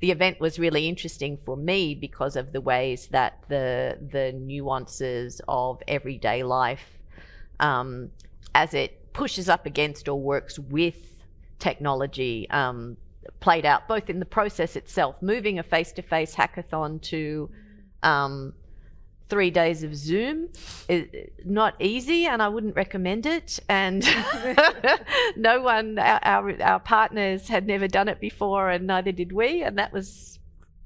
[0.00, 5.40] the event was really interesting for me because of the ways that the the nuances
[5.48, 6.98] of everyday life,
[7.58, 8.10] um,
[8.54, 11.24] as it pushes up against or works with
[11.58, 12.48] technology.
[12.50, 12.98] Um,
[13.40, 17.50] played out both in the process itself, moving a face to face hackathon to
[18.02, 18.54] um,
[19.28, 20.48] three days of Zoom
[20.88, 21.06] is
[21.44, 23.60] not easy, and I wouldn't recommend it.
[23.68, 24.02] And
[25.36, 29.62] no one, our, our, our, partners had never done it before, and neither did we,
[29.62, 30.38] and that was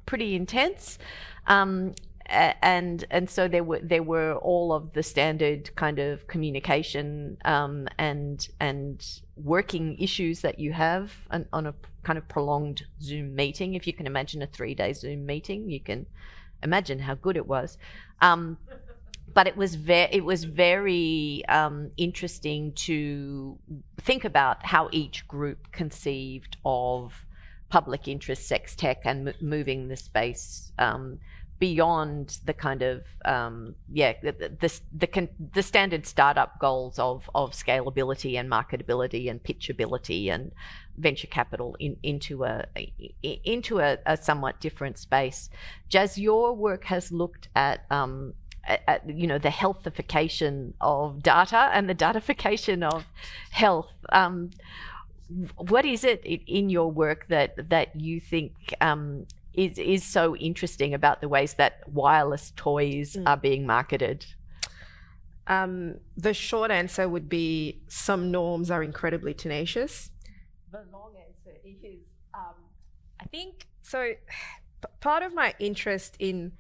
[0.06, 0.98] pretty intense.
[1.46, 1.94] Um,
[2.32, 7.86] and and so there were there were all of the standard kind of communication um,
[7.98, 11.74] and and working issues that you have on, on, a
[12.04, 13.74] kind of prolonged Zoom meeting.
[13.74, 16.06] If you can imagine a three day Zoom meeting, you can
[16.62, 17.76] imagine how good it was.
[18.22, 18.56] Um,
[19.34, 23.58] but it was very it was very um, interesting to
[24.00, 27.26] think about how each group conceived of
[27.68, 31.18] public interest sex tech and m- moving the space um,
[31.62, 37.52] beyond the kind of um, yeah the the, the, the standard startup goals of of
[37.52, 40.50] scalability and marketability and pitchability and
[40.98, 42.66] venture capital in, into a
[43.22, 45.50] into a, a somewhat different space.
[45.88, 48.34] Jazz, your work has looked at um,
[48.66, 53.06] at, you know the healthification of data and the datafication of
[53.50, 53.92] health.
[54.08, 54.50] Um,
[55.56, 60.94] what is it in your work that that you think um, is is so interesting
[60.94, 63.26] about the ways that wireless toys mm.
[63.26, 64.26] are being marketed?
[65.46, 70.10] Um, the short answer would be some norms are incredibly tenacious.
[70.70, 71.98] The long answer is,
[72.32, 72.54] um,
[73.20, 73.66] I think.
[73.82, 74.12] So,
[74.80, 76.52] p- part of my interest in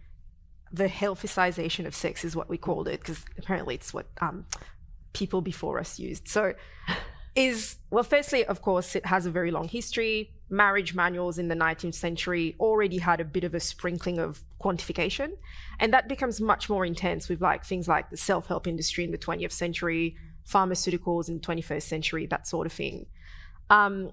[0.72, 4.46] the healthicization of sex is what we called it, because apparently it's what um,
[5.12, 6.26] people before us used.
[6.26, 6.54] So,
[7.36, 10.32] is well, firstly, of course, it has a very long history.
[10.52, 15.30] Marriage manuals in the 19th century already had a bit of a sprinkling of quantification,
[15.80, 19.18] and that becomes much more intense with like things like the self-help industry in the
[19.18, 20.14] 20th century,
[20.46, 23.06] pharmaceuticals in the 21st century, that sort of thing.
[23.70, 24.10] Um,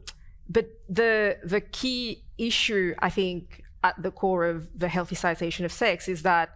[0.48, 6.08] but the the key issue, I think, at the core of the healthicization of sex
[6.08, 6.52] is that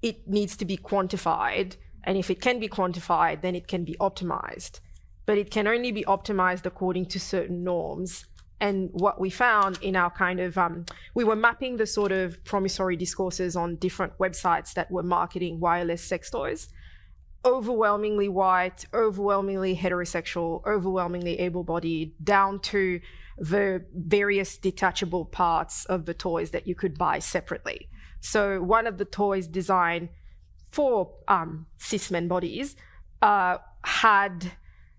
[0.00, 1.74] it needs to be quantified,
[2.04, 4.78] and if it can be quantified, then it can be optimized
[5.26, 8.26] but it can only be optimized according to certain norms.
[8.62, 12.42] And what we found in our kind of, um, we were mapping the sort of
[12.44, 16.68] promissory discourses on different websites that were marketing wireless sex toys.
[17.44, 23.00] Overwhelmingly white, overwhelmingly heterosexual, overwhelmingly able bodied, down to
[23.36, 27.88] the various detachable parts of the toys that you could buy separately.
[28.20, 30.08] So, one of the toys designed
[30.70, 32.76] for um, cis men bodies
[33.22, 34.52] uh, had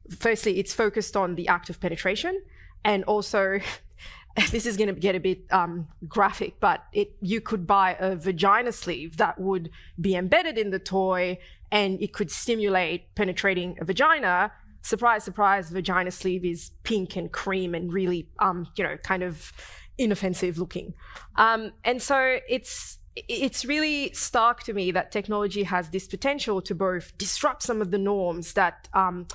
[0.09, 2.41] firstly, it's focused on the act of penetration,
[2.83, 3.59] and also,
[4.51, 8.15] this is going to get a bit um, graphic, but it you could buy a
[8.15, 9.69] vagina sleeve that would
[9.99, 11.37] be embedded in the toy,
[11.71, 14.51] and it could stimulate penetrating a vagina.
[14.81, 15.69] Surprise, surprise!
[15.69, 19.53] Vagina sleeve is pink and cream and really, um, you know, kind of
[19.97, 20.93] inoffensive looking,
[21.35, 26.73] um, and so it's it's really stark to me that technology has this potential to
[26.73, 29.27] both disrupt some of the norms that um,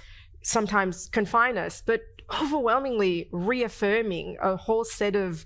[0.43, 2.03] sometimes confine us, but
[2.43, 5.45] overwhelmingly reaffirming a whole set of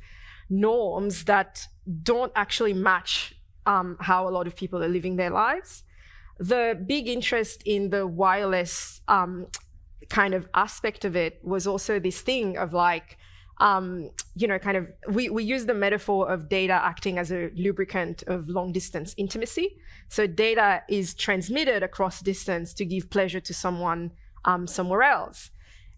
[0.50, 1.66] norms that
[2.02, 3.34] don't actually match
[3.66, 5.84] um, how a lot of people are living their lives.
[6.38, 9.46] The big interest in the wireless um,
[10.08, 13.16] kind of aspect of it was also this thing of like,
[13.58, 17.50] um, you know, kind of, we, we use the metaphor of data acting as a
[17.54, 19.76] lubricant of long distance intimacy.
[20.08, 24.10] So data is transmitted across distance to give pleasure to someone
[24.44, 25.51] um, somewhere else.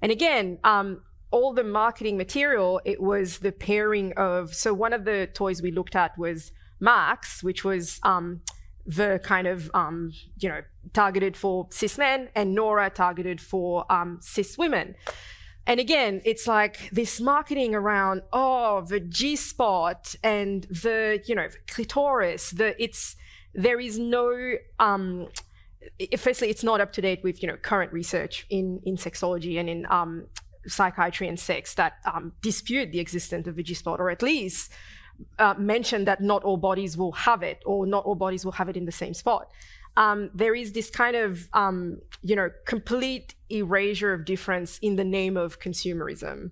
[0.05, 1.01] And again, um,
[1.31, 4.55] all the marketing material, it was the pairing of.
[4.55, 8.43] So one of the toys we looked at was Max, which was um,
[8.85, 10.61] the kind of um, you know
[10.93, 14.95] targeted for cis men, and Nora targeted for um, cis women.
[15.67, 21.49] And again, it's like this marketing around oh the G spot and the you know
[21.67, 22.51] clitoris.
[22.51, 23.17] The it's
[23.55, 25.29] there is no um,
[26.19, 29.69] firstly, it's not up to date with you know current research in in sexology and
[29.69, 30.27] in um,
[30.67, 34.73] psychiatry and sex that um, dispute the existence of the G spot, or at least
[35.39, 38.69] uh, mention that not all bodies will have it, or not all bodies will have
[38.69, 39.51] it in the same spot.
[39.97, 45.05] Um, there is this kind of um, you know complete erasure of difference in the
[45.05, 46.51] name of consumerism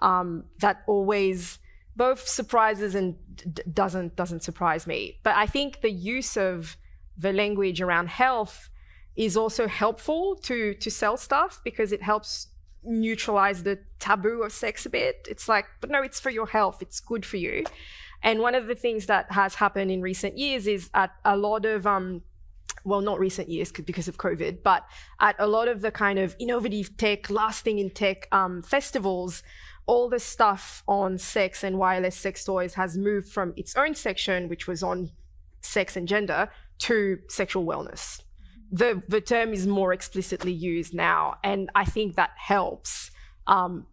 [0.00, 1.58] um, that always
[1.96, 5.18] both surprises and d- doesn't doesn't surprise me.
[5.22, 6.76] But I think the use of
[7.16, 8.68] the language around health
[9.16, 12.48] is also helpful to to sell stuff because it helps
[12.82, 15.26] neutralize the taboo of sex a bit.
[15.30, 16.82] It's like, but no, it's for your health.
[16.82, 17.64] It's good for you.
[18.22, 21.64] And one of the things that has happened in recent years is at a lot
[21.64, 22.22] of um,
[22.84, 24.84] well, not recent years because of COVID, but
[25.20, 29.42] at a lot of the kind of innovative tech, lasting in tech um, festivals,
[29.86, 34.48] all the stuff on sex and wireless sex toys has moved from its own section,
[34.48, 35.10] which was on
[35.62, 38.20] sex and gender, to sexual wellness.
[38.74, 43.12] The, the term is more explicitly used now, and I think that helps
[43.46, 43.86] um,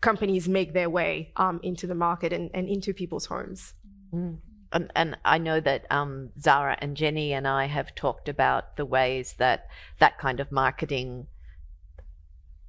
[0.00, 3.74] companies make their way um, into the market and, and into people's homes.
[4.12, 4.38] Mm.
[4.72, 8.84] And, and, I know that um, Zara and Jenny and I have talked about the
[8.84, 9.68] ways that
[10.00, 11.28] that kind of marketing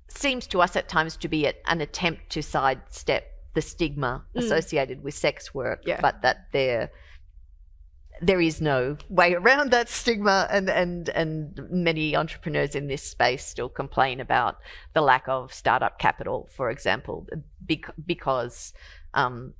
[0.07, 3.23] seems to us at times to be an attempt to sidestep
[3.55, 4.43] the stigma mm.
[4.43, 5.99] associated with sex work, yeah.
[5.99, 6.91] but that there
[8.21, 13.45] there is no way around that stigma and, and and many entrepreneurs in this space
[13.45, 14.57] still complain about
[14.93, 17.27] the lack of startup capital for example
[18.05, 18.73] because
[19.13, 19.53] um,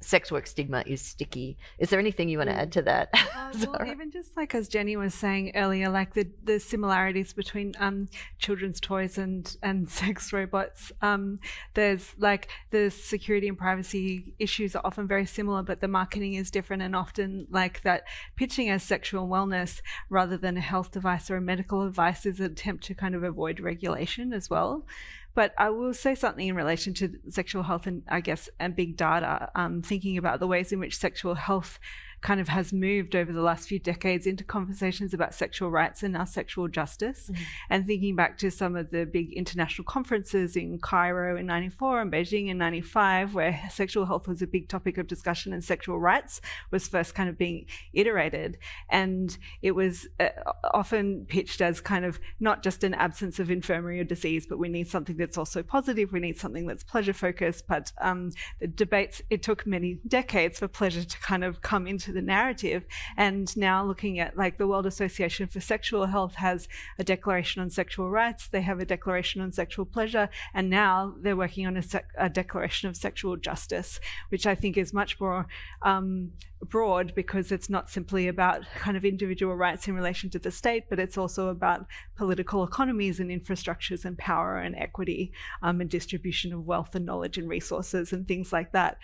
[0.00, 1.56] sex work stigma is sticky.
[1.78, 3.10] Is there anything you want to add to that?
[3.14, 7.74] Uh, well, even just like as Jenny was saying earlier, like the, the similarities between
[7.78, 10.92] um, children's toys and and sex robots.
[11.02, 11.38] Um,
[11.74, 16.50] there's like the security and privacy issues are often very similar, but the marketing is
[16.50, 18.04] different, and often like that
[18.36, 22.46] pitching as sexual wellness rather than a health device or a medical device is an
[22.46, 24.86] attempt to kind of avoid regulation as well.
[25.34, 28.96] But I will say something in relation to sexual health and I guess and big
[28.96, 31.78] data, um, thinking about the ways in which sexual health
[32.22, 36.12] kind of has moved over the last few decades into conversations about sexual rights and
[36.12, 37.30] now sexual justice.
[37.32, 37.42] Mm-hmm.
[37.70, 42.12] And thinking back to some of the big international conferences in Cairo in 94 and
[42.12, 46.40] Beijing in 95, where sexual health was a big topic of discussion and sexual rights
[46.70, 48.58] was first kind of being iterated.
[48.90, 50.28] And it was uh,
[50.74, 54.68] often pitched as kind of not just an absence of infirmary or disease, but we
[54.68, 56.12] need something that's also positive.
[56.12, 57.66] We need something that's pleasure focused.
[57.66, 62.09] But um, the debates, it took many decades for pleasure to kind of come into
[62.12, 62.84] the narrative.
[63.16, 67.70] And now looking at like the World Association for Sexual Health has a declaration on
[67.70, 71.82] sexual rights, they have a declaration on sexual pleasure, and now they're working on a,
[71.82, 75.46] sec- a declaration of sexual justice, which I think is much more
[75.82, 76.32] um,
[76.62, 80.84] broad because it's not simply about kind of individual rights in relation to the state,
[80.88, 81.86] but it's also about
[82.16, 85.32] political economies and infrastructures and power and equity
[85.62, 88.98] um, and distribution of wealth and knowledge and resources and things like that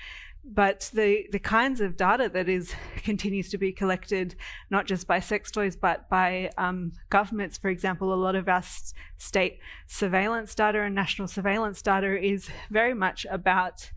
[0.49, 2.72] but the the kinds of data that is
[3.03, 4.36] continues to be collected
[4.70, 8.62] not just by sex toys but by um, governments for example a lot of our
[9.18, 13.90] state surveillance data and national surveillance data is very much about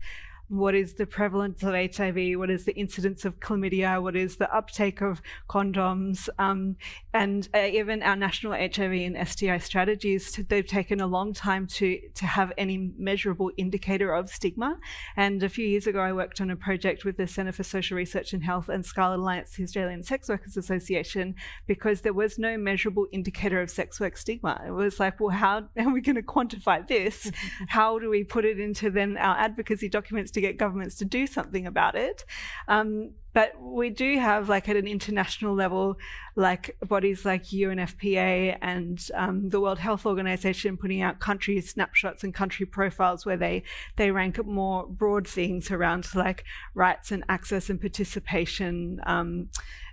[0.50, 4.52] what is the prevalence of HIV, what is the incidence of chlamydia, what is the
[4.52, 6.76] uptake of condoms, um,
[7.14, 10.32] and uh, even our national HIV and STI strategies.
[10.48, 14.78] They've taken a long time to to have any measurable indicator of stigma.
[15.16, 17.96] And a few years ago, I worked on a project with the Centre for Social
[17.96, 21.36] Research and Health and Scarlet Alliance, the Australian Sex Workers Association,
[21.68, 24.60] because there was no measurable indicator of sex work stigma.
[24.66, 27.30] It was like, well, how are we going to quantify this?
[27.68, 30.32] how do we put it into then our advocacy documents?
[30.40, 32.24] To get governments to do something about it.
[32.68, 35.96] Um, but we do have, like, at an international level,
[36.34, 42.34] like bodies like UNFPA and um, the World Health Organization putting out country snapshots and
[42.34, 43.62] country profiles where they
[43.96, 49.48] they rank more broad things around like rights and access and participation um,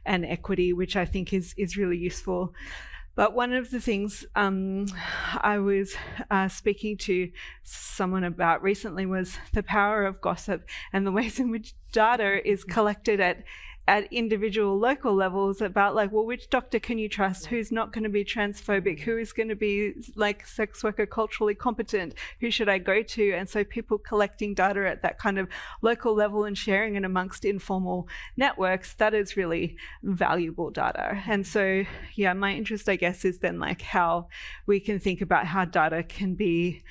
[0.05, 2.53] and equity, which I think is is really useful.
[3.17, 4.85] But one of the things um,
[5.41, 5.95] I was
[6.29, 7.31] uh, speaking to
[7.63, 12.63] someone about recently was the power of gossip and the ways in which data is
[12.63, 13.43] collected at
[13.87, 18.03] at individual local levels about like well which doctor can you trust who's not going
[18.03, 22.69] to be transphobic who is going to be like sex worker culturally competent who should
[22.69, 23.31] i go to?
[23.31, 25.47] And so people collecting data at that kind of
[25.81, 31.21] local level and sharing it amongst informal networks that is really valuable data.
[31.27, 31.83] And so
[32.15, 34.27] yeah my interest i guess is then like how
[34.65, 36.83] we can think about how data can be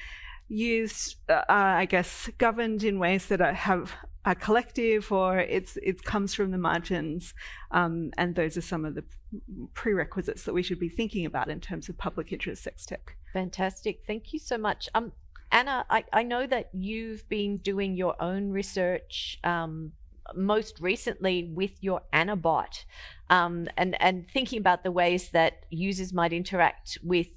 [0.49, 3.93] used, uh, I guess, governed in ways that have
[4.27, 7.33] a collective or it's it comes from the margins,
[7.71, 9.05] um, and those are some of the
[9.73, 13.17] prerequisites that we should be thinking about in terms of public interest sex tech.
[13.33, 14.89] Fantastic, thank you so much.
[14.95, 15.13] Um,
[15.53, 19.39] Anna, I, I know that you've been doing your own research.
[19.45, 19.93] Um,
[20.35, 22.85] most recently with your Annabot,
[23.31, 27.29] um, and and thinking about the ways that users might interact with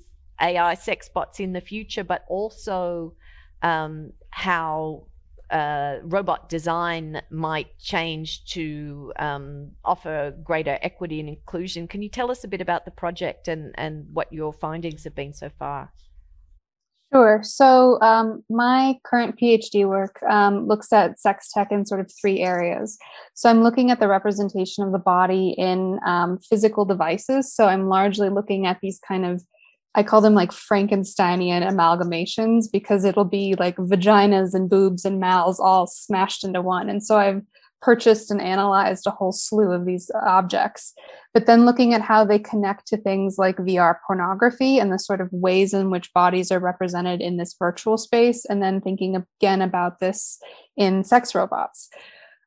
[0.42, 3.14] AI sex bots in the future, but also
[3.62, 5.06] um, how
[5.52, 11.88] uh, robot design might change to um, offer greater equity and inclusion.
[11.88, 15.16] Can you tell us a bit about the project and, and what your findings have
[15.16, 15.92] been so far?
[17.12, 17.40] Sure.
[17.42, 22.40] So, um, my current PhD work um, looks at sex tech in sort of three
[22.40, 23.00] areas.
[23.34, 27.52] So, I'm looking at the representation of the body in um, physical devices.
[27.52, 29.44] So, I'm largely looking at these kind of
[29.96, 35.60] I call them like Frankensteinian amalgamations because it'll be like vaginas and boobs and mouths
[35.60, 36.90] all smashed into one.
[36.90, 37.42] And so I've
[37.82, 40.94] purchased and analyzed a whole slew of these objects.
[41.34, 45.22] But then looking at how they connect to things like VR pornography and the sort
[45.22, 49.62] of ways in which bodies are represented in this virtual space, and then thinking again
[49.62, 50.40] about this
[50.76, 51.90] in sex robots.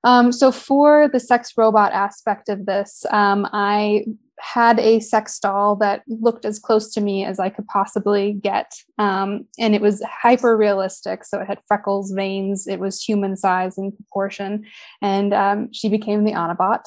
[0.05, 4.05] Um, so for the sex robot aspect of this, um, I
[4.43, 8.75] had a sex doll that looked as close to me as I could possibly get.
[8.99, 11.25] Um, and it was hyper realistic.
[11.25, 14.65] So it had freckles, veins, it was human size and proportion.
[15.01, 16.83] And um, she became the Anabot.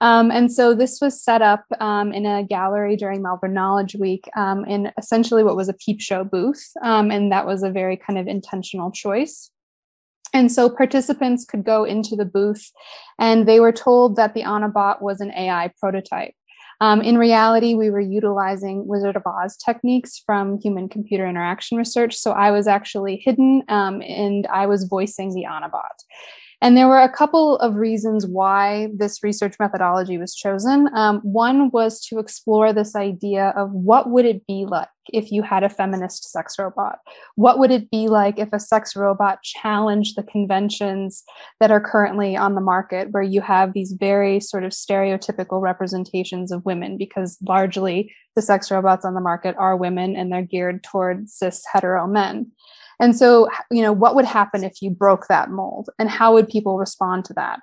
[0.00, 4.28] Um, and so this was set up um, in a gallery during Melbourne Knowledge Week
[4.36, 6.70] in essentially what was a peep show booth.
[6.82, 9.51] And that was a very kind of intentional choice.
[10.32, 12.70] And so participants could go into the booth
[13.18, 16.34] and they were told that the Anabot was an AI prototype.
[16.80, 22.16] Um, in reality, we were utilizing Wizard of Oz techniques from human computer interaction research.
[22.16, 25.96] So I was actually hidden um, and I was voicing the Anabot.
[26.62, 30.88] And there were a couple of reasons why this research methodology was chosen.
[30.94, 35.42] Um, one was to explore this idea of what would it be like if you
[35.42, 37.00] had a feminist sex robot?
[37.34, 41.24] What would it be like if a sex robot challenged the conventions
[41.58, 46.52] that are currently on the market, where you have these very sort of stereotypical representations
[46.52, 46.96] of women?
[46.96, 51.64] Because largely the sex robots on the market are women and they're geared towards cis
[51.72, 52.52] hetero men.
[53.02, 56.48] And so, you know, what would happen if you broke that mold and how would
[56.48, 57.58] people respond to that?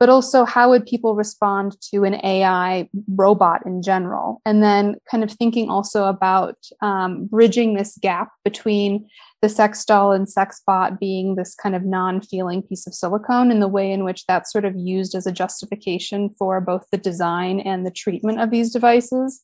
[0.00, 4.40] But also, how would people respond to an AI robot in general?
[4.44, 9.08] And then, kind of thinking also about um, bridging this gap between
[9.44, 13.60] the sex doll and sex bot being this kind of non-feeling piece of silicone and
[13.60, 17.60] the way in which that's sort of used as a justification for both the design
[17.60, 19.42] and the treatment of these devices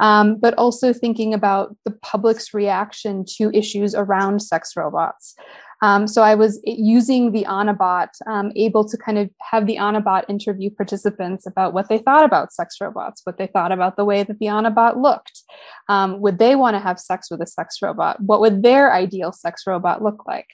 [0.00, 5.34] um, but also thinking about the public's reaction to issues around sex robots
[5.82, 10.24] um, so I was using the Anabot, um, able to kind of have the Anabot
[10.28, 14.22] interview participants about what they thought about sex robots, what they thought about the way
[14.24, 15.42] that the Anabot looked.
[15.88, 18.20] Um, would they want to have sex with a sex robot?
[18.20, 20.48] What would their ideal sex robot look like?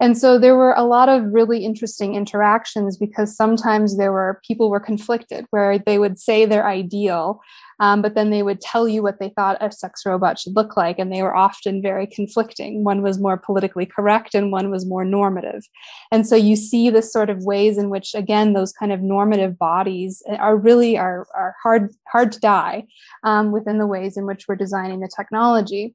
[0.00, 4.68] And so there were a lot of really interesting interactions because sometimes there were people
[4.68, 7.40] were conflicted where they would say their ideal,
[7.80, 10.76] um, but then they would tell you what they thought a sex robot should look
[10.76, 10.98] like.
[10.98, 12.84] And they were often very conflicting.
[12.84, 15.64] One was more politically correct and one was more normative.
[16.12, 19.58] And so you see this sort of ways in which, again, those kind of normative
[19.58, 22.84] bodies are really are, are hard, hard to die
[23.24, 25.94] um, within the ways in which we're designing the technology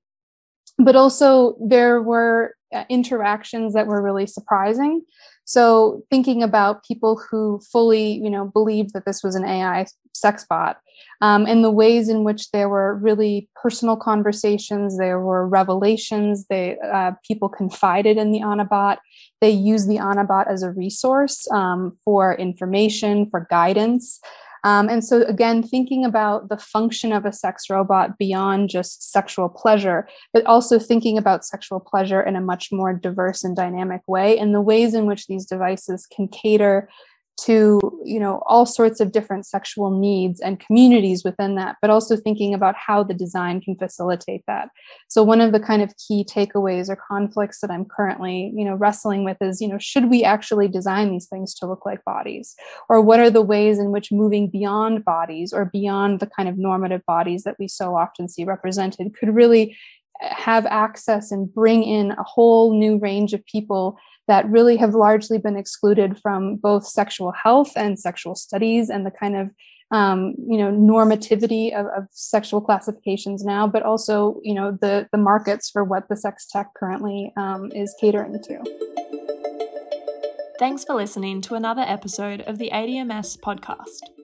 [0.77, 2.55] but also there were
[2.89, 5.03] interactions that were really surprising.
[5.45, 10.45] So thinking about people who fully, you know, believed that this was an AI sex
[10.49, 10.77] bot,
[11.21, 16.45] um, and the ways in which there were really personal conversations, there were revelations.
[16.47, 18.97] They uh, people confided in the Anabot.
[19.41, 24.19] They used the Anabot as a resource um, for information, for guidance.
[24.63, 29.49] Um, and so, again, thinking about the function of a sex robot beyond just sexual
[29.49, 34.37] pleasure, but also thinking about sexual pleasure in a much more diverse and dynamic way,
[34.37, 36.89] and the ways in which these devices can cater
[37.39, 42.15] to you know all sorts of different sexual needs and communities within that but also
[42.15, 44.69] thinking about how the design can facilitate that.
[45.07, 48.75] So one of the kind of key takeaways or conflicts that i'm currently you know
[48.75, 52.55] wrestling with is you know should we actually design these things to look like bodies?
[52.89, 56.57] Or what are the ways in which moving beyond bodies or beyond the kind of
[56.57, 59.77] normative bodies that we so often see represented could really
[60.21, 63.97] have access and bring in a whole new range of people
[64.27, 69.11] that really have largely been excluded from both sexual health and sexual studies and the
[69.11, 69.49] kind of
[69.91, 75.17] um, you know normativity of, of, sexual classifications now, but also you know the the
[75.17, 78.63] markets for what the sex tech currently um, is catering to.
[80.59, 84.20] Thanks for listening to another episode of the ADMS podcast.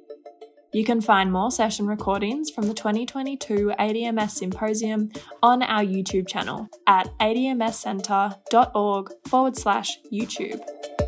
[0.74, 5.11] You can find more session recordings from the 2022 ADMS Symposium
[5.41, 11.07] on our YouTube channel at admscentre.org forward slash YouTube.